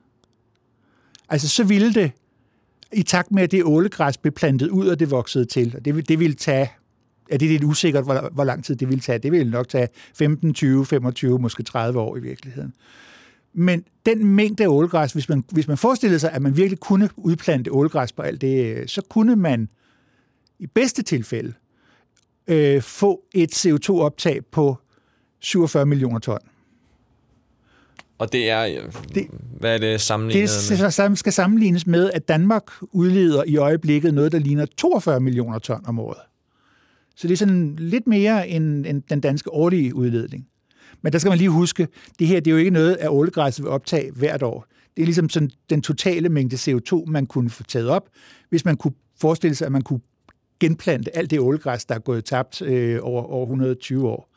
altså 1.29 1.49
så 1.49 1.63
ville 1.63 1.93
det, 1.93 2.11
i 2.93 3.03
takt 3.03 3.31
med 3.31 3.43
at 3.43 3.51
det 3.51 3.63
ålegræs 3.63 4.17
blev 4.17 4.33
plantet 4.33 4.69
ud, 4.69 4.87
og 4.87 4.99
det 4.99 5.11
voksede 5.11 5.45
til, 5.45 5.73
og 5.77 5.85
det, 5.85 6.09
det 6.09 6.19
ville 6.19 6.35
tage 6.35 6.69
Ja, 7.31 7.37
det 7.37 7.45
er 7.45 7.49
lidt 7.49 7.63
usikkert, 7.63 8.03
hvor, 8.03 8.29
hvor 8.33 8.43
lang 8.43 8.65
tid 8.65 8.75
det 8.75 8.89
ville 8.89 9.01
tage. 9.01 9.19
Det 9.19 9.31
ville 9.31 9.51
nok 9.51 9.69
tage 9.69 9.87
15, 10.15 10.53
20, 10.53 10.85
25, 10.85 11.39
måske 11.39 11.63
30 11.63 11.99
år 11.99 12.17
i 12.17 12.19
virkeligheden. 12.19 12.73
Men 13.53 13.83
den 14.05 14.25
mængde 14.25 14.63
af 14.63 14.67
ålgræs, 14.67 15.13
hvis 15.13 15.29
man, 15.29 15.43
hvis 15.51 15.67
man 15.67 15.77
forestillede 15.77 16.19
sig, 16.19 16.31
at 16.31 16.41
man 16.41 16.57
virkelig 16.57 16.79
kunne 16.79 17.09
udplante 17.17 17.71
ålgræs 17.71 18.11
på 18.11 18.21
alt 18.21 18.41
det, 18.41 18.89
så 18.89 19.01
kunne 19.01 19.35
man 19.35 19.69
i 20.59 20.67
bedste 20.67 21.03
tilfælde 21.03 21.53
øh, 22.47 22.81
få 22.81 23.21
et 23.33 23.65
CO2-optag 23.65 24.45
på 24.45 24.77
47 25.39 25.85
millioner 25.85 26.19
ton. 26.19 26.39
Og 28.17 28.33
det 28.33 28.49
er, 28.49 28.81
det, 29.15 29.27
hvad 29.59 29.73
er 29.73 29.77
det 29.77 30.01
sammenlignet 30.01 30.49
det 30.49 30.79
med? 30.99 31.09
Det 31.09 31.19
skal 31.19 31.33
sammenlignes 31.33 31.87
med, 31.87 32.11
at 32.11 32.27
Danmark 32.27 32.63
udleder 32.81 33.43
i 33.47 33.57
øjeblikket 33.57 34.13
noget, 34.13 34.31
der 34.31 34.39
ligner 34.39 34.65
42 34.77 35.19
millioner 35.19 35.59
ton 35.59 35.81
om 35.85 35.99
året. 35.99 36.19
Så 37.15 37.27
det 37.27 37.33
er 37.33 37.37
sådan 37.37 37.75
lidt 37.75 38.07
mere 38.07 38.49
end, 38.49 38.85
end 38.85 39.03
den 39.09 39.21
danske 39.21 39.53
årlige 39.53 39.95
udledning. 39.95 40.47
Men 41.01 41.13
der 41.13 41.19
skal 41.19 41.29
man 41.29 41.37
lige 41.37 41.49
huske, 41.49 41.87
det 42.19 42.27
her 42.27 42.39
det 42.39 42.47
er 42.47 42.51
jo 42.51 42.57
ikke 42.57 42.71
noget, 42.71 42.97
at 42.99 43.09
ålegræsset 43.09 43.63
vil 43.63 43.71
optage 43.71 44.11
hvert 44.11 44.43
år. 44.43 44.65
Det 44.97 45.03
er 45.03 45.05
ligesom 45.05 45.29
sådan 45.29 45.51
den 45.69 45.81
totale 45.81 46.29
mængde 46.29 46.55
CO2, 46.55 47.05
man 47.05 47.25
kunne 47.25 47.49
få 47.49 47.63
taget 47.63 47.89
op, 47.89 48.09
hvis 48.49 48.65
man 48.65 48.77
kunne 48.77 48.93
forestille 49.21 49.55
sig, 49.55 49.65
at 49.65 49.71
man 49.71 49.81
kunne 49.81 49.99
genplante 50.59 51.17
alt 51.17 51.31
det 51.31 51.39
ålegræs, 51.39 51.85
der 51.85 51.95
er 51.95 51.99
gået 51.99 52.25
tabt 52.25 52.61
øh, 52.61 52.99
over, 53.01 53.23
over 53.23 53.43
120 53.43 54.07
år. 54.07 54.29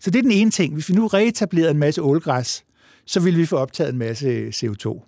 Så 0.00 0.10
det 0.10 0.18
er 0.18 0.22
den 0.22 0.30
ene 0.30 0.50
ting. 0.50 0.74
Hvis 0.74 0.88
vi 0.88 0.94
nu 0.94 1.06
reetablerede 1.06 1.70
en 1.70 1.78
masse 1.78 2.02
ålegræs, 2.02 2.64
så 3.06 3.20
ville 3.20 3.38
vi 3.38 3.46
få 3.46 3.56
optaget 3.56 3.92
en 3.92 3.98
masse 3.98 4.48
CO2. 4.48 5.00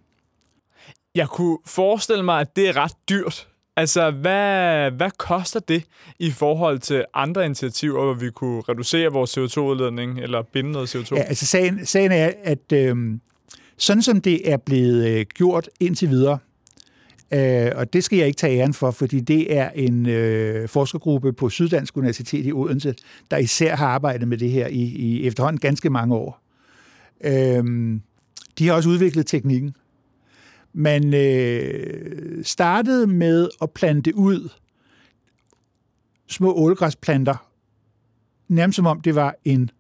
Jeg 1.15 1.29
kunne 1.29 1.59
forestille 1.67 2.23
mig, 2.23 2.41
at 2.41 2.57
det 2.57 2.69
er 2.69 2.77
ret 2.77 2.93
dyrt. 3.09 3.49
Altså, 3.77 4.11
hvad, 4.11 4.91
hvad 4.91 5.11
koster 5.19 5.61
det 5.61 5.85
i 6.19 6.31
forhold 6.31 6.79
til 6.79 7.05
andre 7.15 7.45
initiativer, 7.45 8.05
hvor 8.05 8.15
vi 8.15 8.31
kunne 8.31 8.63
reducere 8.69 9.13
vores 9.13 9.39
CO2-udledning 9.39 10.21
eller 10.21 10.43
binde 10.43 10.73
noget 10.73 10.95
CO2? 10.95 11.17
Ja, 11.17 11.23
altså 11.23 11.47
sagen, 11.47 11.87
sagen 11.87 12.13
er, 12.13 12.33
at 12.43 12.73
øh, 12.73 12.97
sådan 13.77 14.03
som 14.03 14.21
det 14.21 14.53
er 14.53 14.57
blevet 14.57 15.09
øh, 15.09 15.27
gjort 15.35 15.69
indtil 15.81 16.09
videre, 16.09 16.39
øh, 17.35 17.71
og 17.75 17.93
det 17.93 18.05
skal 18.05 18.19
jeg 18.19 18.27
ikke 18.27 18.37
tage 18.37 18.61
æren 18.61 18.75
for, 18.75 18.91
fordi 18.91 19.21
det 19.21 19.57
er 19.57 19.71
en 19.75 20.07
øh, 20.07 20.69
forskergruppe 20.69 21.33
på 21.33 21.51
Syddansk 21.51 21.97
Universitet 21.97 22.47
i 22.47 22.53
Odense, 22.53 22.95
der 23.31 23.37
især 23.37 23.77
har 23.77 23.89
arbejdet 23.89 24.29
med 24.29 24.39
det 24.39 24.51
her 24.51 24.67
i, 24.67 24.83
i 24.83 25.27
efterhånden 25.27 25.61
ganske 25.61 25.91
mange 25.91 26.15
år. 26.15 26.41
Øh, 27.25 27.65
de 28.59 28.67
har 28.67 28.75
også 28.75 28.89
udviklet 28.89 29.27
teknikken. 29.27 29.75
Man 30.79 31.15
øh, 31.15 32.45
startede 32.45 33.07
med 33.07 33.49
at 33.63 33.71
plante 33.71 34.15
ud 34.15 34.49
små 36.29 36.55
ålegræsplanter, 36.55 37.49
nærmest 38.49 38.77
som 38.77 38.87
om 38.87 39.01
det 39.01 39.15
var 39.15 39.35
en 39.45 39.71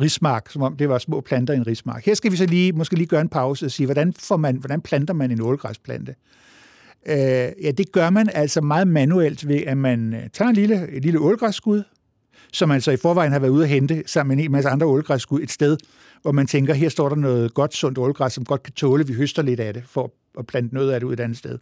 rismark, 0.00 0.50
som 0.50 0.62
om 0.62 0.76
det 0.76 0.88
var 0.88 0.98
små 0.98 1.20
planter 1.20 1.54
i 1.54 1.56
en 1.56 1.66
rismark. 1.66 2.04
Her 2.04 2.14
skal 2.14 2.32
vi 2.32 2.36
så 2.36 2.46
lige, 2.46 2.72
måske 2.72 2.96
lige 2.96 3.06
gøre 3.06 3.20
en 3.20 3.28
pause 3.28 3.66
og 3.66 3.70
sige, 3.70 3.86
hvordan, 3.86 4.12
får 4.12 4.36
man, 4.36 4.56
hvordan 4.56 4.80
planter 4.80 5.14
man 5.14 5.30
en 5.30 5.40
ålegræsplante? 5.40 6.14
Øh, 7.06 7.16
ja, 7.62 7.70
det 7.70 7.92
gør 7.92 8.10
man 8.10 8.28
altså 8.34 8.60
meget 8.60 8.88
manuelt 8.88 9.48
ved, 9.48 9.62
at 9.66 9.76
man 9.76 10.14
øh, 10.14 10.30
tager 10.32 10.48
en 10.48 10.54
lille, 10.54 10.88
et 10.88 11.02
lille 11.02 11.20
ålegræsskud, 11.20 11.82
som 12.52 12.68
man 12.68 12.80
så 12.80 12.90
i 12.90 12.96
forvejen 12.96 13.32
har 13.32 13.38
været 13.38 13.50
ude 13.50 13.62
at 13.62 13.68
hente 13.68 14.02
sammen 14.06 14.36
med 14.36 14.44
en 14.44 14.52
masse 14.52 14.70
andre 14.70 14.86
ålegræsskud 14.86 15.40
et 15.40 15.50
sted, 15.50 15.76
hvor 16.22 16.32
man 16.32 16.46
tænker, 16.46 16.74
her 16.74 16.88
står 16.88 17.08
der 17.08 17.16
noget 17.16 17.54
godt, 17.54 17.74
sundt 17.74 17.98
ålegræs, 17.98 18.32
som 18.32 18.44
godt 18.44 18.62
kan 18.62 18.72
tåle, 18.72 19.06
vi 19.06 19.12
høster 19.12 19.42
lidt 19.42 19.60
af 19.60 19.74
det, 19.74 19.82
for 19.86 20.12
at 20.38 20.46
plante 20.46 20.74
noget 20.74 20.92
af 20.92 21.00
det 21.00 21.06
ud 21.06 21.12
et 21.12 21.20
andet 21.20 21.38
sted. 21.38 21.58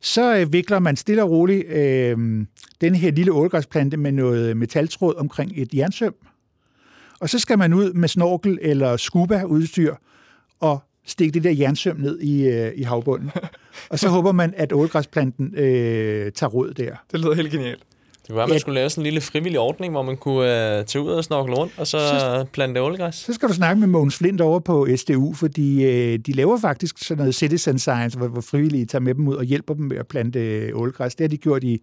Så 0.00 0.36
øh, 0.36 0.52
vikler 0.52 0.78
man 0.78 0.96
stille 0.96 1.22
og 1.22 1.30
roligt 1.30 1.66
øh, 1.66 2.46
den 2.80 2.94
her 2.94 3.10
lille 3.10 3.32
ålegræsplante 3.32 3.96
med 3.96 4.12
noget 4.12 4.56
metaltråd 4.56 5.14
omkring 5.16 5.52
et 5.54 5.74
jernsøm, 5.74 6.14
og 7.20 7.30
så 7.30 7.38
skal 7.38 7.58
man 7.58 7.72
ud 7.72 7.92
med 7.92 8.08
snorkel 8.08 8.58
eller 8.62 8.96
scuba-udstyr 8.96 9.94
og 10.60 10.82
stikke 11.06 11.34
det 11.34 11.44
der 11.44 11.50
jernsøm 11.50 11.96
ned 11.96 12.20
i, 12.20 12.48
øh, 12.48 12.72
i 12.76 12.82
havbunden. 12.82 13.30
og 13.90 13.98
så 13.98 14.08
håber 14.08 14.32
man, 14.32 14.54
at 14.56 14.72
ålegræsplanten 14.72 15.54
øh, 15.54 16.32
tager 16.32 16.50
råd 16.50 16.74
der. 16.74 16.96
Det 17.12 17.20
lyder 17.20 17.34
helt 17.34 17.50
genialt. 17.50 17.82
Det 18.24 18.30
kunne 18.30 18.36
være, 18.36 18.44
at 18.44 18.50
man 18.50 18.60
skulle 18.60 18.74
lave 18.74 18.90
sådan 18.90 19.02
en 19.02 19.04
lille 19.04 19.20
frivillig 19.20 19.60
ordning, 19.60 19.92
hvor 19.92 20.02
man 20.02 20.16
kunne 20.16 20.78
uh, 20.78 20.84
tage 20.84 21.02
ud 21.02 21.10
og 21.10 21.24
snorkle 21.24 21.54
rundt, 21.54 21.72
og 21.76 21.86
så, 21.86 21.98
så 21.98 22.44
plante 22.52 22.82
ålegræs. 22.82 23.14
Så 23.14 23.32
skal 23.32 23.48
du 23.48 23.54
snakke 23.54 23.80
med 23.80 23.88
Mogens 23.88 24.16
Flint 24.16 24.40
over 24.40 24.60
på 24.60 24.88
SDU, 24.96 25.34
fordi 25.34 25.84
uh, 25.84 26.18
de 26.26 26.32
laver 26.32 26.60
faktisk 26.60 26.98
sådan 26.98 27.18
noget 27.18 27.34
citizen 27.34 27.78
science, 27.78 28.18
hvor, 28.18 28.28
hvor 28.28 28.40
frivillige 28.40 28.86
tager 28.86 29.02
med 29.02 29.14
dem 29.14 29.28
ud 29.28 29.34
og 29.34 29.44
hjælper 29.44 29.74
dem 29.74 29.84
med 29.84 29.96
at 29.96 30.06
plante 30.06 30.70
ålegræs. 30.74 31.14
Det 31.14 31.24
har 31.24 31.28
de 31.28 31.36
gjort 31.36 31.64
i 31.64 31.80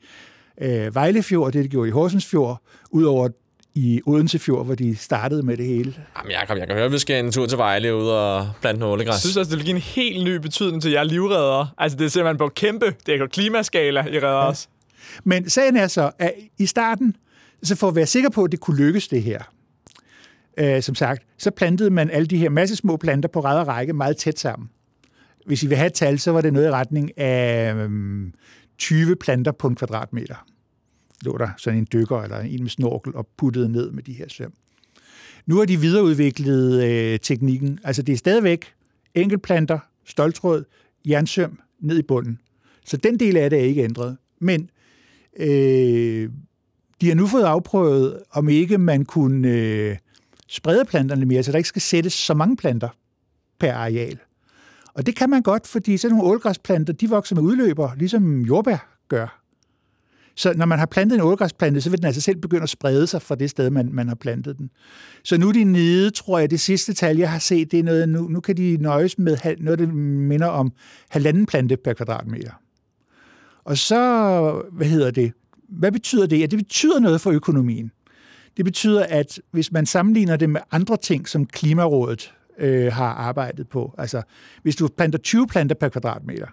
uh, 0.61 0.95
Vejlefjord, 0.95 1.51
det 1.51 1.55
har 1.55 1.63
de 1.63 1.69
gjort 1.69 1.87
i 1.87 1.91
Horsensfjord, 1.91 2.61
udover 2.91 3.27
i 3.75 4.01
Odensefjord, 4.05 4.65
hvor 4.65 4.75
de 4.75 4.95
startede 4.95 5.43
med 5.43 5.57
det 5.57 5.65
hele. 5.65 5.93
Jamen, 6.17 6.31
Jacob, 6.31 6.57
jeg 6.57 6.67
kan 6.67 6.75
høre, 6.75 6.85
at 6.85 6.91
vi 6.91 6.97
skal 6.97 7.25
en 7.25 7.31
tur 7.31 7.45
til 7.45 7.57
Vejle 7.57 7.95
ud 7.95 8.07
og 8.07 8.49
plante 8.61 8.79
noget 8.79 8.93
ålegræs. 8.93 9.13
Jeg 9.13 9.19
synes 9.19 9.37
også, 9.37 9.49
det 9.49 9.57
vil 9.57 9.65
give 9.65 9.75
en 9.75 9.81
helt 9.81 10.23
ny 10.23 10.35
betydning 10.35 10.81
til 10.81 10.91
jer 10.91 11.03
livreddere. 11.03 11.67
Altså, 11.77 11.97
det 11.97 12.05
er 12.05 12.09
simpelthen 12.09 12.37
på 12.37 12.47
kæmpe, 12.47 12.95
det 13.05 13.21
er 13.21 13.27
klimaskala, 13.27 13.99
I 13.99 14.17
redder 14.17 14.27
ja. 14.27 14.47
os. 14.47 14.69
Men 15.23 15.49
sagen 15.49 15.77
er 15.77 15.87
så, 15.87 16.11
at 16.19 16.33
i 16.57 16.65
starten, 16.65 17.15
så 17.63 17.75
for 17.75 17.87
at 17.87 17.95
være 17.95 18.05
sikker 18.05 18.29
på, 18.29 18.43
at 18.43 18.51
det 18.51 18.59
kunne 18.59 18.77
lykkes 18.77 19.07
det 19.07 19.23
her, 19.23 19.53
øh, 20.57 20.81
som 20.81 20.95
sagt, 20.95 21.23
så 21.37 21.51
plantede 21.51 21.89
man 21.89 22.09
alle 22.09 22.27
de 22.27 22.37
her 22.37 22.49
masse 22.49 22.75
små 22.75 22.97
planter 22.97 23.29
på 23.29 23.39
ræd 23.39 23.59
og 23.59 23.67
række 23.67 23.93
meget 23.93 24.17
tæt 24.17 24.39
sammen. 24.39 24.69
Hvis 25.45 25.63
I 25.63 25.67
vil 25.67 25.77
have 25.77 25.87
et 25.87 25.93
tal, 25.93 26.19
så 26.19 26.31
var 26.31 26.41
det 26.41 26.53
noget 26.53 26.67
i 26.67 26.71
retning 26.71 27.17
af 27.17 27.75
øh, 27.75 27.89
20 28.77 29.15
planter 29.15 29.51
på 29.51 29.67
en 29.67 29.75
kvadratmeter. 29.75 30.45
Lå 31.21 31.37
der 31.37 31.49
sådan 31.57 31.79
en 31.79 31.87
dykker 31.93 32.21
eller 32.21 32.39
en 32.39 32.61
med 32.61 32.69
snorkel 32.69 33.15
og 33.15 33.27
puttede 33.37 33.69
ned 33.69 33.91
med 33.91 34.03
de 34.03 34.13
her 34.13 34.25
søm. 34.27 34.53
Nu 35.45 35.57
har 35.57 35.65
de 35.65 35.79
videreudviklet 35.79 36.83
øh, 36.83 37.19
teknikken. 37.19 37.79
Altså 37.83 38.01
det 38.01 38.13
er 38.13 38.17
stadigvæk 38.17 38.73
enkeltplanter, 39.15 39.79
stoltråd, 40.05 40.63
jernsøm 41.05 41.59
ned 41.79 41.99
i 41.99 42.01
bunden. 42.01 42.39
Så 42.85 42.97
den 42.97 43.19
del 43.19 43.37
af 43.37 43.49
det 43.49 43.59
er 43.59 43.63
ikke 43.63 43.83
ændret. 43.83 44.17
Men 44.39 44.69
Øh, 45.39 46.29
de 47.01 47.07
har 47.07 47.15
nu 47.15 47.27
fået 47.27 47.43
afprøvet, 47.43 48.19
om 48.31 48.49
ikke 48.49 48.77
man 48.77 49.05
kunne 49.05 49.47
øh, 49.47 49.97
sprede 50.47 50.85
planterne 50.85 51.25
mere, 51.25 51.43
så 51.43 51.51
der 51.51 51.57
ikke 51.57 51.69
skal 51.69 51.81
sættes 51.81 52.13
så 52.13 52.33
mange 52.33 52.57
planter 52.57 52.89
per 53.59 53.73
areal. 53.73 54.19
Og 54.93 55.05
det 55.05 55.15
kan 55.15 55.29
man 55.29 55.41
godt, 55.41 55.67
fordi 55.67 55.97
sådan 55.97 56.17
nogle 56.17 56.31
ålgræsplanter, 56.31 56.93
de 56.93 57.09
vokser 57.09 57.35
med 57.35 57.43
udløber, 57.43 57.91
ligesom 57.97 58.41
jordbær 58.41 58.97
gør. 59.07 59.41
Så 60.35 60.53
når 60.55 60.65
man 60.65 60.79
har 60.79 60.85
plantet 60.85 61.15
en 61.15 61.21
ålgræsplante, 61.21 61.81
så 61.81 61.89
vil 61.89 61.99
den 61.99 62.05
altså 62.05 62.21
selv 62.21 62.37
begynde 62.37 62.63
at 62.63 62.69
sprede 62.69 63.07
sig 63.07 63.21
fra 63.21 63.35
det 63.35 63.49
sted, 63.49 63.69
man, 63.69 63.89
man 63.93 64.07
har 64.07 64.15
plantet 64.15 64.57
den. 64.57 64.69
Så 65.23 65.37
nu 65.37 65.47
er 65.47 65.51
de 65.51 65.63
nede, 65.63 66.09
tror 66.09 66.39
jeg, 66.39 66.51
det 66.51 66.59
sidste 66.59 66.93
tal, 66.93 67.17
jeg 67.17 67.31
har 67.31 67.39
set, 67.39 67.71
det 67.71 67.79
er 67.79 67.83
noget, 67.83 68.09
nu, 68.09 68.27
nu 68.27 68.39
kan 68.39 68.57
de 68.57 68.77
nøjes 68.77 69.17
med 69.17 69.37
noget, 69.59 69.79
der 69.79 69.87
minder 69.87 70.47
om 70.47 70.71
halvanden 71.09 71.45
plante 71.45 71.77
per 71.77 71.93
kvadratmeter. 71.93 72.60
Og 73.63 73.77
så, 73.77 74.63
hvad 74.71 74.87
hedder 74.87 75.11
det? 75.11 75.33
Hvad 75.69 75.91
betyder 75.91 76.25
det? 76.25 76.39
Ja, 76.39 76.45
det 76.45 76.59
betyder 76.59 76.99
noget 76.99 77.21
for 77.21 77.31
økonomien. 77.31 77.91
Det 78.57 78.65
betyder, 78.65 79.05
at 79.09 79.39
hvis 79.51 79.71
man 79.71 79.85
sammenligner 79.85 80.35
det 80.35 80.49
med 80.49 80.61
andre 80.71 80.97
ting, 80.97 81.27
som 81.27 81.45
Klimarådet 81.45 82.33
øh, 82.59 82.93
har 82.93 83.13
arbejdet 83.13 83.69
på, 83.69 83.95
altså 83.97 84.21
hvis 84.63 84.75
du 84.75 84.87
planter 84.87 85.19
20 85.19 85.47
planter 85.47 85.75
per 85.75 85.89
kvadratmeter, 85.89 86.47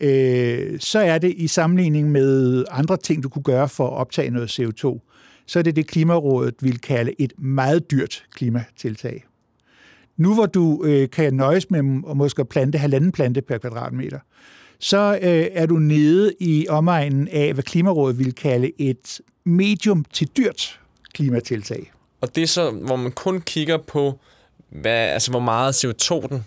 øh, 0.00 0.80
så 0.80 0.98
er 0.98 1.18
det 1.18 1.34
i 1.36 1.46
sammenligning 1.46 2.10
med 2.10 2.64
andre 2.70 2.96
ting, 2.96 3.22
du 3.22 3.28
kunne 3.28 3.42
gøre 3.42 3.68
for 3.68 3.86
at 3.86 3.92
optage 3.92 4.30
noget 4.30 4.60
CO2, 4.60 5.00
så 5.46 5.58
er 5.58 5.62
det 5.62 5.76
det, 5.76 5.86
Klimarådet 5.86 6.54
vil 6.60 6.80
kalde 6.80 7.14
et 7.18 7.32
meget 7.38 7.90
dyrt 7.90 8.24
klimatiltag. 8.34 9.24
Nu 10.16 10.34
hvor 10.34 10.46
du 10.46 10.84
øh, 10.84 11.10
kan 11.10 11.34
nøjes 11.34 11.70
med 11.70 12.02
at 12.10 12.16
måske 12.16 12.44
plante 12.44 12.78
halvanden 12.78 13.12
plante 13.12 13.42
per 13.42 13.58
kvadratmeter, 13.58 14.18
så 14.78 15.18
øh, 15.22 15.46
er 15.52 15.66
du 15.66 15.76
nede 15.76 16.32
i 16.40 16.66
omegnen 16.68 17.28
af, 17.28 17.52
hvad 17.54 17.64
Klimarådet 17.64 18.18
vil 18.18 18.34
kalde 18.34 18.72
et 18.78 19.20
medium 19.44 20.04
til 20.12 20.28
dyrt 20.36 20.80
klimatiltag. 21.14 21.92
Og 22.20 22.34
det 22.34 22.42
er 22.42 22.46
så, 22.46 22.70
hvor 22.70 22.96
man 22.96 23.12
kun 23.12 23.40
kigger 23.40 23.76
på, 23.76 24.20
hvad, 24.68 25.08
altså, 25.08 25.30
hvor 25.30 25.40
meget 25.40 25.84
CO2 25.84 26.26
den, 26.28 26.44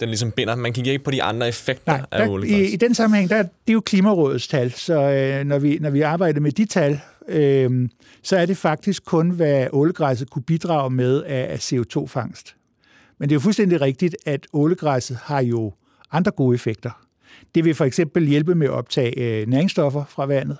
den 0.00 0.08
ligesom 0.08 0.30
binder. 0.30 0.54
Man 0.54 0.72
kigger 0.72 0.92
ikke 0.92 1.04
på 1.04 1.10
de 1.10 1.22
andre 1.22 1.48
effekter 1.48 1.96
Nej, 1.96 2.06
af 2.10 2.28
olie. 2.28 2.68
I, 2.68 2.72
I 2.72 2.76
den 2.76 2.94
sammenhæng, 2.94 3.30
der, 3.30 3.42
det 3.42 3.50
er 3.68 3.72
jo 3.72 3.80
Klimarådets 3.80 4.48
tal, 4.48 4.72
så 4.72 4.94
øh, 4.94 5.44
når, 5.44 5.58
vi, 5.58 5.78
når 5.80 5.90
vi 5.90 6.00
arbejder 6.00 6.40
med 6.40 6.52
de 6.52 6.64
tal, 6.64 7.00
øh, 7.28 7.88
så 8.22 8.36
er 8.36 8.46
det 8.46 8.56
faktisk 8.56 9.04
kun, 9.04 9.30
hvad 9.30 9.66
ålegræsset 9.72 10.30
kunne 10.30 10.42
bidrage 10.42 10.90
med 10.90 11.22
af, 11.22 11.46
af 11.52 11.72
CO2-fangst. 11.72 12.56
Men 13.18 13.28
det 13.28 13.34
er 13.34 13.36
jo 13.36 13.40
fuldstændig 13.40 13.80
rigtigt, 13.80 14.16
at 14.26 14.46
ålegræsset 14.52 15.18
har 15.22 15.40
jo 15.40 15.72
andre 16.12 16.30
gode 16.30 16.54
effekter. 16.54 17.06
Det 17.54 17.64
vil 17.64 17.74
for 17.74 17.84
eksempel 17.84 18.28
hjælpe 18.28 18.54
med 18.54 18.66
at 18.66 18.72
optage 18.72 19.40
øh, 19.40 19.48
næringsstoffer 19.48 20.04
fra 20.08 20.26
vandet, 20.26 20.56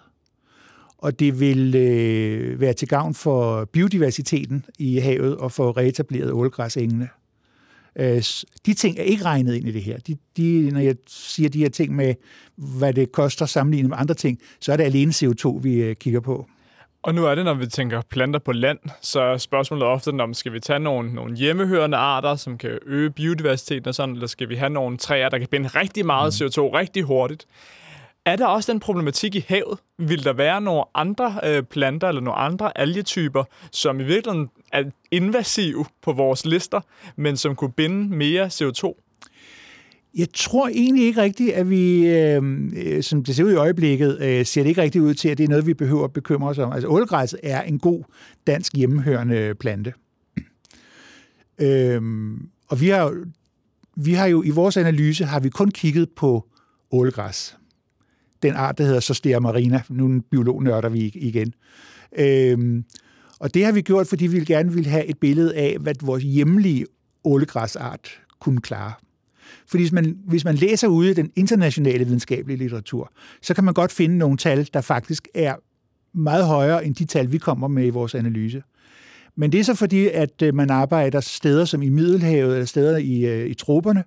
og 0.99 1.21
det 1.21 1.41
vil 1.41 1.75
øh, 1.75 2.61
være 2.61 2.73
til 2.73 2.89
gavn 2.89 3.15
for 3.15 3.65
biodiversiteten 3.65 4.65
i 4.79 4.99
havet 4.99 5.37
og 5.37 5.53
for 5.53 5.77
reetableret 5.77 6.33
ålgræsengene. 6.33 7.09
Øh, 7.97 8.23
de 8.67 8.75
ting 8.75 8.99
er 8.99 9.03
ikke 9.03 9.25
regnet 9.25 9.55
ind 9.55 9.69
i 9.69 9.73
det 9.73 9.83
her. 9.83 9.99
De, 9.99 10.17
de, 10.37 10.71
når 10.71 10.81
jeg 10.81 10.97
siger 11.07 11.49
de 11.49 11.59
her 11.59 11.69
ting 11.69 11.97
med, 11.97 12.15
hvad 12.57 12.93
det 12.93 13.13
koster 13.13 13.47
sammenlignet 13.47 13.89
med 13.89 13.97
andre 14.01 14.15
ting, 14.15 14.39
så 14.61 14.73
er 14.73 14.77
det 14.77 14.85
alene 14.85 15.13
CO2, 15.13 15.61
vi 15.61 15.75
øh, 15.75 15.97
kigger 15.97 16.21
på. 16.21 16.47
Og 17.03 17.15
nu 17.15 17.27
er 17.27 17.35
det, 17.35 17.45
når 17.45 17.55
vi 17.55 17.67
tænker 17.67 18.03
planter 18.11 18.39
på 18.39 18.53
land, 18.53 18.79
så 19.01 19.21
er 19.21 19.37
spørgsmålet 19.37 19.87
ofte, 19.87 20.09
om 20.21 20.35
skal 20.35 20.53
vi 20.53 20.61
tage 20.61 20.79
nogle, 20.79 21.15
nogle 21.15 21.37
hjemmehørende 21.37 21.97
arter, 21.97 22.37
som 22.37 22.59
kan 22.59 22.79
øge 22.87 23.11
biodiversiteten 23.11 23.89
og 23.89 23.95
sådan, 23.95 24.15
eller 24.15 24.27
skal 24.27 24.49
vi 24.49 24.57
have 24.57 24.71
nogle 24.71 24.97
træer, 24.97 25.29
der 25.29 25.39
kan 25.39 25.49
binde 25.49 25.69
rigtig 25.69 26.07
meget 26.07 26.41
mm. 26.41 26.47
CO2 26.47 26.61
rigtig 26.61 27.03
hurtigt? 27.03 27.47
Er 28.25 28.37
der 28.37 28.47
også 28.47 28.73
den 28.73 28.81
problematik 28.81 29.35
i 29.35 29.45
havet? 29.49 29.79
Vil 29.99 30.25
der 30.25 30.33
være 30.33 30.61
nogle 30.61 30.85
andre 30.95 31.41
øh, 31.45 31.63
planter 31.63 32.09
eller 32.09 32.21
nogle 32.21 32.39
andre 32.39 32.79
algetyper, 32.79 33.45
som 33.73 34.01
i 34.01 34.05
virkeligheden 34.05 34.51
er 34.73 34.85
invasive 35.11 35.85
på 36.03 36.13
vores 36.13 36.47
lister, 36.47 36.81
men 37.17 37.37
som 37.37 37.57
kunne 37.57 37.73
binde 37.73 38.17
mere 38.17 38.47
CO2? 38.47 39.12
Jeg 40.15 40.27
tror 40.35 40.69
egentlig 40.69 41.05
ikke 41.05 41.23
rigtigt, 41.23 41.53
at 41.53 41.71
vi, 41.71 42.07
øhm, 42.07 42.73
øh, 42.77 43.03
som 43.03 43.25
det 43.25 43.37
ser 43.37 43.45
ud 43.45 43.53
i 43.53 43.55
øjeblikket, 43.55 44.19
øh, 44.21 44.47
ser 44.47 44.63
det 44.63 44.69
ikke 44.69 44.83
rigtigt 44.83 45.05
ud 45.05 45.15
til, 45.15 45.29
at 45.29 45.39
det 45.39 45.45
er 45.45 45.49
noget, 45.49 45.67
vi 45.67 45.75
behøver 45.75 46.05
at 46.05 46.13
bekymre 46.13 46.49
os 46.49 46.59
om. 46.59 46.73
Altså, 46.73 46.89
ålgræs 46.89 47.35
er 47.43 47.63
en 47.63 47.79
god 47.79 48.03
dansk 48.47 48.77
hjemmehørende 48.77 49.55
plante. 49.55 49.93
Øh, 51.59 52.03
og 52.69 52.81
vi 52.81 52.89
har, 52.89 53.25
vi 53.97 54.13
har 54.13 54.27
jo 54.27 54.43
i 54.43 54.51
vores 54.51 54.77
analyse 54.77 55.25
har 55.25 55.41
vi 55.41 55.49
kun 55.49 55.71
kigget 55.71 56.09
på 56.17 56.49
ålgræs. 56.91 57.57
Den 58.43 58.55
art, 58.55 58.79
der 58.79 58.85
hedder 58.85 59.01
Sostea 59.01 59.39
marina. 59.39 59.83
Nu 59.89 60.07
en 60.07 60.21
biolog 60.21 60.63
nørder 60.63 60.89
vi 60.89 61.01
igen. 61.15 61.55
Øh, 62.19 62.83
og 63.39 63.55
det 63.55 63.65
har 63.65 63.73
vi 63.73 63.81
gjort, 63.81 64.07
fordi 64.07 64.27
vi 64.27 64.45
gerne 64.45 64.73
vil 64.73 64.87
have 64.87 65.05
et 65.05 65.19
billede 65.19 65.55
af, 65.57 65.77
hvad 65.81 65.95
vores 66.03 66.23
hjemlige 66.23 66.87
ålegræsart 67.25 68.21
kunne 68.41 68.61
klare. 68.61 68.93
Fordi 69.67 69.83
hvis 69.83 69.93
man, 69.93 70.17
hvis 70.27 70.45
man 70.45 70.55
læser 70.55 70.89
ude 70.89 71.11
i 71.11 71.15
den 71.15 71.31
internationale 71.37 72.05
videnskabelige 72.05 72.59
litteratur, 72.59 73.13
så 73.43 73.55
kan 73.55 73.65
man 73.65 73.75
godt 73.75 73.93
finde 73.93 74.19
nogle 74.19 74.37
tal, 74.37 74.69
der 74.75 74.81
faktisk 74.81 75.29
er 75.35 75.55
meget 76.15 76.47
højere 76.47 76.87
end 76.87 76.95
de 76.95 77.05
tal, 77.05 77.33
vi 77.33 77.39
kommer 77.39 77.69
med 77.69 77.87
i 77.87 77.91
vores 77.91 78.15
analyse. 78.15 78.63
Men 79.37 79.53
det 79.53 79.61
er 79.61 79.65
så 79.65 79.75
fordi, 79.75 80.09
at 80.09 80.43
øh, 80.43 80.55
man 80.55 80.71
arbejder 80.71 81.21
steder 81.21 81.65
som 81.65 81.83
i 81.83 81.89
Middelhavet 81.89 82.53
eller 82.53 82.67
steder 82.67 82.97
i, 82.97 83.27
øh, 83.27 83.47
i 83.47 83.55
troberne, 83.55 84.05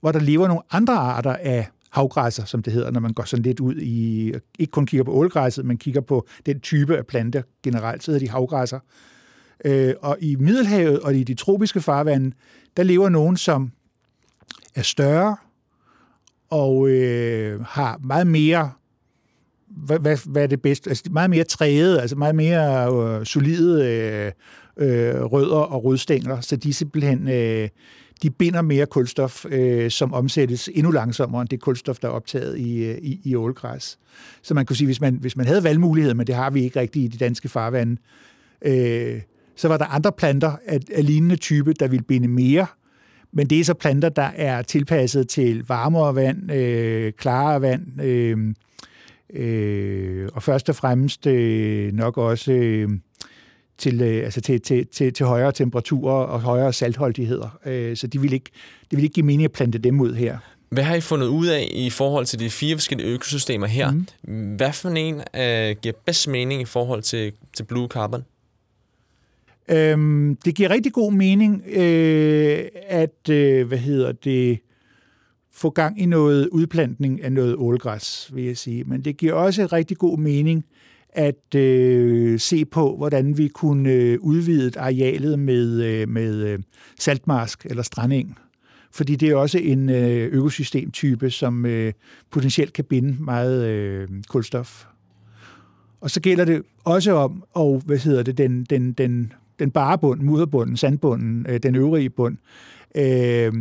hvor 0.00 0.12
der 0.12 0.20
lever 0.20 0.48
nogle 0.48 0.62
andre 0.70 0.94
arter 0.94 1.32
af 1.32 1.68
havgræsser, 1.90 2.44
som 2.44 2.62
det 2.62 2.72
hedder, 2.72 2.90
når 2.90 3.00
man 3.00 3.12
går 3.12 3.24
sådan 3.24 3.42
lidt 3.42 3.60
ud 3.60 3.76
i, 3.76 4.26
øh, 4.28 4.40
ikke 4.58 4.70
kun 4.70 4.86
kigger 4.86 5.04
på 5.04 5.12
ålgræsset, 5.12 5.64
men 5.64 5.78
kigger 5.78 6.00
på 6.00 6.26
den 6.46 6.60
type 6.60 6.96
af 6.96 7.06
planter 7.06 7.42
generelt, 7.62 8.04
så 8.04 8.10
hedder 8.10 8.26
de 8.26 8.30
havgræsser. 8.30 8.78
Øh, 9.64 9.94
og 10.00 10.16
i 10.20 10.36
Middelhavet 10.36 11.00
og 11.00 11.14
i 11.14 11.24
de 11.24 11.34
tropiske 11.34 11.80
farvande, 11.80 12.32
der 12.76 12.82
lever 12.82 13.08
nogen, 13.08 13.36
som 13.36 13.72
er 14.74 14.82
større 14.82 15.36
og 16.50 16.88
øh, 16.88 17.60
har 17.60 18.00
meget 18.04 18.26
mere 18.26 18.70
hvad, 19.76 19.98
hvad, 19.98 20.18
hvad 20.26 20.42
er 20.42 20.46
det 20.46 20.62
bedste? 20.62 20.90
Altså 20.90 21.04
meget 21.10 21.30
mere 21.30 21.44
træet, 21.44 21.98
altså 21.98 22.16
meget 22.16 22.34
mere 22.34 22.92
øh, 22.92 23.26
solide 23.26 23.84
øh, 23.88 24.32
øh, 24.86 25.22
rødder 25.22 25.56
og 25.56 25.84
rodstængler, 25.84 26.40
så 26.40 26.56
de 26.56 26.74
simpelthen 26.74 27.28
øh, 27.28 27.68
de 28.22 28.30
binder 28.30 28.62
mere 28.62 28.86
kulstof, 28.86 29.44
øh, 29.48 29.90
som 29.90 30.14
omsættes 30.14 30.70
endnu 30.74 30.90
langsommere 30.90 31.40
end 31.40 31.48
det 31.48 31.60
kulstof, 31.60 31.98
der 31.98 32.08
er 32.08 32.12
optaget 32.12 32.58
i, 32.58 32.84
øh, 32.84 32.98
i, 32.98 33.20
i 33.24 33.34
ålgræs. 33.34 33.98
Så 34.42 34.54
man 34.54 34.66
kunne 34.66 34.76
sige, 34.76 34.86
hvis 34.86 35.00
man, 35.00 35.14
hvis 35.14 35.36
man 35.36 35.46
havde 35.46 35.64
valgmuligheder, 35.64 36.14
men 36.14 36.26
det 36.26 36.34
har 36.34 36.50
vi 36.50 36.62
ikke 36.62 36.80
rigtigt 36.80 37.04
i 37.04 37.08
de 37.08 37.24
danske 37.24 37.48
farvande, 37.48 37.96
øh, 38.62 39.20
så 39.56 39.68
var 39.68 39.76
der 39.76 39.84
andre 39.84 40.12
planter 40.12 40.56
af, 40.66 40.80
af 40.94 41.06
lignende 41.06 41.36
type, 41.36 41.72
der 41.72 41.88
ville 41.88 42.04
binde 42.04 42.28
mere, 42.28 42.66
men 43.34 43.46
det 43.46 43.60
er 43.60 43.64
så 43.64 43.74
planter, 43.74 44.08
der 44.08 44.30
er 44.36 44.62
tilpasset 44.62 45.28
til 45.28 45.64
varmere 45.68 46.14
vand, 46.14 46.52
øh, 46.52 47.12
klarere 47.12 47.62
vand, 47.62 48.02
øh, 48.02 48.54
øh, 49.34 50.28
og 50.32 50.42
først 50.42 50.68
og 50.68 50.76
fremmest 50.76 51.26
øh, 51.26 51.92
nok 51.92 52.18
også 52.18 52.52
øh, 52.52 52.88
til, 53.78 54.02
øh, 54.02 54.24
altså 54.24 54.40
til, 54.40 54.60
til, 54.60 54.86
til, 54.86 55.12
til 55.12 55.26
højere 55.26 55.52
temperaturer 55.52 56.24
og 56.24 56.40
højere 56.40 56.72
saltholdigheder. 56.72 57.58
Øh, 57.66 57.96
så 57.96 58.06
de 58.06 58.20
vil 58.20 58.32
ikke, 58.32 58.50
det 58.90 58.96
vil 58.96 59.04
ikke 59.04 59.14
give 59.14 59.26
mening 59.26 59.44
at 59.44 59.52
plante 59.52 59.78
dem 59.78 60.00
ud 60.00 60.14
her. 60.14 60.38
Hvad 60.68 60.84
har 60.84 60.94
I 60.94 61.00
fundet 61.00 61.26
ud 61.26 61.46
af 61.46 61.68
i 61.72 61.90
forhold 61.90 62.26
til 62.26 62.38
de 62.38 62.50
fire 62.50 62.76
forskellige 62.76 63.08
økosystemer 63.08 63.66
her? 63.66 63.90
Mm. 63.90 64.06
Hvad 64.56 64.72
for 64.72 64.88
en 64.88 65.14
øh, 65.14 65.76
giver 65.82 65.94
bedst 66.06 66.28
mening 66.28 66.62
i 66.62 66.64
forhold 66.64 67.02
til, 67.02 67.32
til 67.56 67.64
Blue 67.64 67.88
Carbon? 67.88 68.24
Øhm, 69.68 70.36
det 70.44 70.54
giver 70.54 70.70
rigtig 70.70 70.92
god 70.92 71.12
mening, 71.12 71.62
øh, 71.66 72.64
at 72.86 73.28
øh, 73.30 73.68
hvad 73.68 73.78
hedder 73.78 74.12
det, 74.12 74.58
få 75.52 75.70
gang 75.70 76.00
i 76.00 76.06
noget 76.06 76.48
udplantning 76.48 77.22
af 77.22 77.32
noget 77.32 77.56
ålgræs, 77.56 78.30
vil 78.34 78.44
jeg 78.44 78.56
sige. 78.56 78.84
Men 78.84 79.00
det 79.00 79.16
giver 79.16 79.32
også 79.32 79.66
rigtig 79.66 79.96
god 79.96 80.18
mening 80.18 80.64
at 81.08 81.54
øh, 81.54 82.40
se 82.40 82.64
på, 82.64 82.96
hvordan 82.96 83.38
vi 83.38 83.48
kunne 83.48 83.90
øh, 83.92 84.18
udvide 84.20 84.78
arealet 84.78 85.38
med, 85.38 85.82
øh, 85.82 86.08
med 86.08 86.34
øh, 86.34 86.58
saltmarsk 87.00 87.66
eller 87.66 87.82
stranding. 87.82 88.38
Fordi 88.90 89.16
det 89.16 89.30
er 89.30 89.36
også 89.36 89.58
en 89.58 89.90
øh, 89.90 90.28
økosystemtype, 90.32 91.30
som 91.30 91.66
øh, 91.66 91.92
potentielt 92.30 92.72
kan 92.72 92.84
binde 92.84 93.22
meget 93.22 93.68
øh, 93.68 94.08
kulstof. 94.28 94.84
Og 96.00 96.10
så 96.10 96.20
gælder 96.20 96.44
det 96.44 96.62
også 96.84 97.12
om, 97.12 97.44
og 97.52 97.82
hvad 97.86 97.98
hedder 97.98 98.22
det, 98.22 98.38
den, 98.38 98.64
den, 98.64 98.92
den, 98.92 99.32
den 99.58 99.70
bare 99.70 99.98
bund, 99.98 100.20
mudderbunden, 100.20 100.76
sandbunden, 100.76 101.46
øh, 101.48 101.58
den 101.62 101.74
øvrige 101.74 102.10
bund. 102.10 102.36
Øh, 102.96 103.52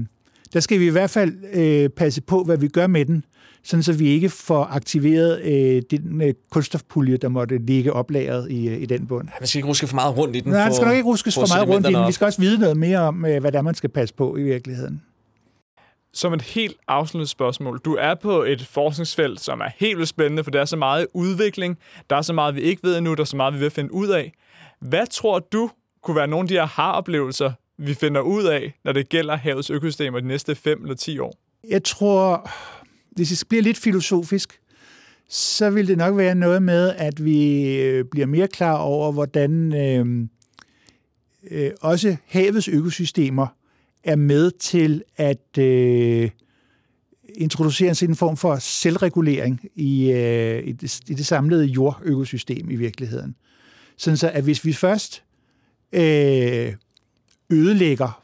der 0.54 0.60
skal 0.60 0.80
vi 0.80 0.88
i 0.88 0.90
hvert 0.90 1.10
fald 1.10 1.34
øh, 1.54 1.90
passe 1.90 2.22
på, 2.22 2.44
hvad 2.44 2.58
vi 2.58 2.68
gør 2.68 2.88
med 2.88 3.06
den, 3.06 3.26
sådan 3.64 3.84
så 3.84 3.94
vi 3.94 4.08
ikke 4.08 4.30
får 4.30 4.64
aktiveret 4.64 5.42
øh, 5.42 5.82
den 5.92 6.22
øh, 6.22 6.34
kulstofpulje, 6.52 7.18
der 7.18 7.30
måtte 7.30 7.58
ligge 7.58 7.94
oplagret 7.94 8.52
i, 8.52 8.70
øh, 8.70 8.82
i 8.82 8.86
den 8.86 9.08
bund. 9.08 9.28
Man 9.40 9.48
skal 9.48 9.60
ikke 9.60 9.70
ruske 9.70 9.88
for 9.88 9.96
meget 9.96 10.18
rundt 10.18 10.36
i 10.36 10.40
den. 10.40 10.52
Nej, 10.52 10.64
man 10.64 10.74
skal 10.74 10.86
nok 10.86 10.96
ikke 10.96 11.10
ruskes 11.10 11.36
for 11.36 11.56
meget 11.56 11.70
rundt 11.70 11.90
i 11.90 11.94
den. 11.94 12.08
Vi 12.08 12.12
skal 12.12 12.26
også 12.26 12.42
vide 12.42 12.60
noget 12.60 12.78
mere 12.78 13.00
om, 13.00 13.26
øh, 13.26 13.42
hvad 13.42 13.52
der 13.52 13.62
man 13.62 13.76
skal 13.76 13.90
passe 13.90 14.16
på 14.16 14.38
i 14.38 14.44
virkeligheden. 14.44 15.02
Som 16.14 16.34
et 16.34 16.42
helt 16.42 16.76
afsluttet 16.88 17.30
spørgsmål. 17.30 17.80
Du 17.86 17.96
er 18.00 18.16
på 18.16 18.44
et 18.44 18.66
forskningsfelt, 18.66 19.42
som 19.42 19.60
er 19.60 19.70
helt 19.78 19.98
vildt 19.98 20.10
spændende, 20.10 20.44
for 20.44 20.52
der 20.52 20.62
er 20.62 20.66
så 20.66 20.78
meget 20.78 21.08
udvikling. 21.14 21.78
Der 22.10 22.16
er 22.16 22.22
så 22.22 22.34
meget, 22.34 22.56
vi 22.56 22.62
ikke 22.62 22.84
ved 22.84 22.98
endnu. 22.98 23.14
Der 23.14 23.22
er 23.22 23.26
så 23.26 23.36
meget, 23.36 23.54
vi 23.54 23.60
vil 23.60 23.72
finde 23.72 23.94
ud 23.94 24.08
af. 24.08 24.34
Hvad 24.80 25.08
tror 25.08 25.40
du 25.40 25.70
kunne 26.04 26.16
være 26.16 26.28
nogle 26.28 26.44
af 26.44 26.48
de 26.48 26.54
her 26.54 26.66
har-oplevelser, 26.66 27.52
vi 27.78 27.94
finder 27.94 28.22
ud 28.22 28.44
af, 28.44 28.80
når 28.86 28.92
det 28.92 29.10
gælder 29.10 29.36
havets 29.36 29.70
økosystemer 29.70 30.20
de 30.20 30.28
næste 30.28 30.56
5 30.56 30.82
eller 30.82 30.96
10 30.96 31.20
år? 31.20 31.38
Jeg 31.70 31.84
tror, 31.84 32.50
hvis 33.12 33.30
det 33.30 33.48
bliver 33.48 33.63
lidt 33.63 33.78
filosofisk, 33.78 34.60
så 35.30 35.70
vil 35.70 35.88
det 35.88 35.98
nok 35.98 36.18
være 36.18 36.36
noget 36.36 36.63
med, 36.63 36.94
at 36.98 37.26
vi 37.26 37.72
øh, 37.76 38.06
bliver 38.06 38.28
mere 38.28 38.48
klar 38.48 38.78
over, 38.78 39.12
hvordan 39.12 39.74
øh, 39.76 40.28
øh, 41.52 41.72
også 41.82 42.16
havets 42.26 42.68
økosystemer 42.68 43.48
er 44.04 44.16
med 44.16 44.52
til 44.52 45.04
at 45.18 45.58
øh, 45.58 46.30
introducere 47.36 47.96
en 48.04 48.16
form 48.16 48.38
for 48.38 48.56
selvregulering 48.56 49.62
i, 49.76 50.12
øh, 50.12 50.68
i, 50.68 50.72
det, 50.72 51.00
i 51.10 51.13
det 51.13 51.26
samlede 51.26 51.66
jordøkosystem 51.66 52.70
i 52.70 52.76
virkeligheden. 52.76 53.36
Sådan 53.98 54.18
så, 54.18 54.30
at 54.30 54.44
hvis 54.44 54.66
vi 54.66 54.74
først 54.74 55.23
øh, 55.94 56.74
ødelægger 57.50 58.24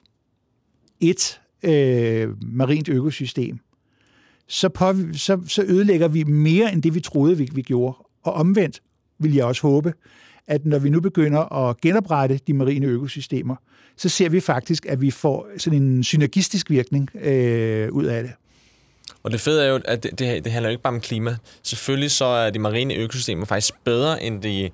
et 0.99 1.41
øh, 1.63 2.29
marint 2.41 2.89
økosystem, 2.89 3.59
så, 4.47 4.69
på, 4.69 4.93
så, 5.13 5.41
så 5.47 5.63
ødelægger 5.67 6.07
vi 6.07 6.23
mere 6.23 6.73
end 6.73 6.83
det, 6.83 6.95
vi 6.95 6.99
troede, 6.99 7.37
vi, 7.37 7.49
vi 7.53 7.61
gjorde. 7.61 7.97
Og 8.23 8.33
omvendt 8.33 8.81
vil 9.19 9.33
jeg 9.33 9.45
også 9.45 9.61
håbe, 9.61 9.93
at 10.47 10.65
når 10.65 10.79
vi 10.79 10.89
nu 10.89 11.01
begynder 11.01 11.53
at 11.53 11.81
genoprette 11.81 12.39
de 12.47 12.53
marine 12.53 12.85
økosystemer, 12.85 13.55
så 13.97 14.09
ser 14.09 14.29
vi 14.29 14.39
faktisk, 14.39 14.85
at 14.85 15.01
vi 15.01 15.11
får 15.11 15.47
sådan 15.57 15.81
en 15.81 16.03
synergistisk 16.03 16.69
virkning 16.69 17.09
øh, 17.15 17.91
ud 17.91 18.05
af 18.05 18.23
det. 18.23 18.31
Og 19.23 19.31
det 19.31 19.41
fede 19.41 19.65
er 19.65 19.69
jo, 19.69 19.79
at 19.85 20.03
det, 20.03 20.19
det, 20.19 20.43
det 20.43 20.51
handler 20.51 20.69
jo 20.69 20.71
ikke 20.71 20.83
bare 20.83 20.93
om 20.93 21.01
klima. 21.01 21.37
Selvfølgelig 21.63 22.11
så 22.11 22.25
er 22.25 22.49
de 22.49 22.59
marine 22.59 22.93
økosystemer 22.93 23.45
faktisk 23.45 23.73
bedre 23.83 24.23
end 24.23 24.41
de 24.41 24.69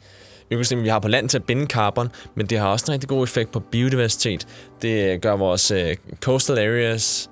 økosystemer, 0.51 0.83
vi 0.83 0.89
har 0.89 0.99
på 0.99 1.07
land 1.07 1.29
til 1.29 1.37
at 1.37 1.43
binde 1.43 1.65
carbon, 1.65 2.09
men 2.35 2.45
det 2.45 2.57
har 2.59 2.67
også 2.67 2.85
en 2.87 2.93
rigtig 2.93 3.09
god 3.09 3.23
effekt 3.23 3.51
på 3.51 3.59
biodiversitet. 3.59 4.47
Det 4.81 5.21
gør 5.21 5.35
vores 5.35 5.71
øh, 5.71 5.95
coastal 6.21 6.57
areas 6.57 7.29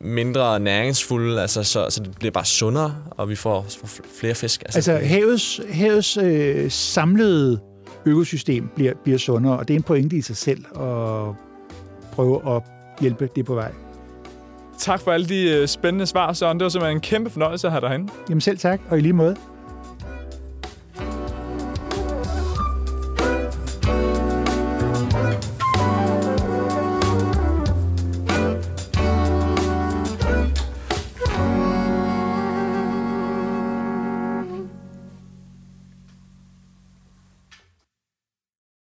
mindre 0.00 0.60
næringsfulde, 0.60 1.40
altså, 1.40 1.62
så, 1.62 1.86
så 1.90 2.02
det 2.02 2.18
bliver 2.18 2.32
bare 2.32 2.44
sundere, 2.44 2.96
og 3.10 3.28
vi 3.28 3.34
får, 3.34 3.66
får 3.84 4.04
flere 4.20 4.34
fisk. 4.34 4.62
Altså, 4.62 4.92
altså 4.92 5.06
havets, 5.06 5.60
havets 5.70 6.16
øh, 6.16 6.70
samlede 6.70 7.60
økosystem 8.06 8.68
bliver, 8.74 8.92
bliver 9.04 9.18
sundere, 9.18 9.58
og 9.58 9.68
det 9.68 9.74
er 9.74 9.78
en 9.78 9.82
pointe 9.82 10.16
i 10.16 10.22
sig 10.22 10.36
selv 10.36 10.64
at 10.64 11.34
prøve 12.12 12.56
at 12.56 12.62
hjælpe 13.00 13.28
det 13.36 13.44
på 13.44 13.54
vej. 13.54 13.72
Tak 14.78 15.00
for 15.00 15.12
alle 15.12 15.26
de 15.26 15.50
øh, 15.50 15.68
spændende 15.68 16.06
svar, 16.06 16.32
Søren. 16.32 16.58
Det 16.58 16.64
var 16.64 16.68
simpelthen 16.68 16.96
en 16.96 17.00
kæmpe 17.00 17.30
fornøjelse 17.30 17.66
at 17.66 17.72
have 17.72 17.80
dig 17.80 17.88
herinde. 17.88 18.12
Jamen 18.28 18.40
selv 18.40 18.58
tak, 18.58 18.80
og 18.90 18.98
i 18.98 19.00
lige 19.00 19.12
måde. 19.12 19.36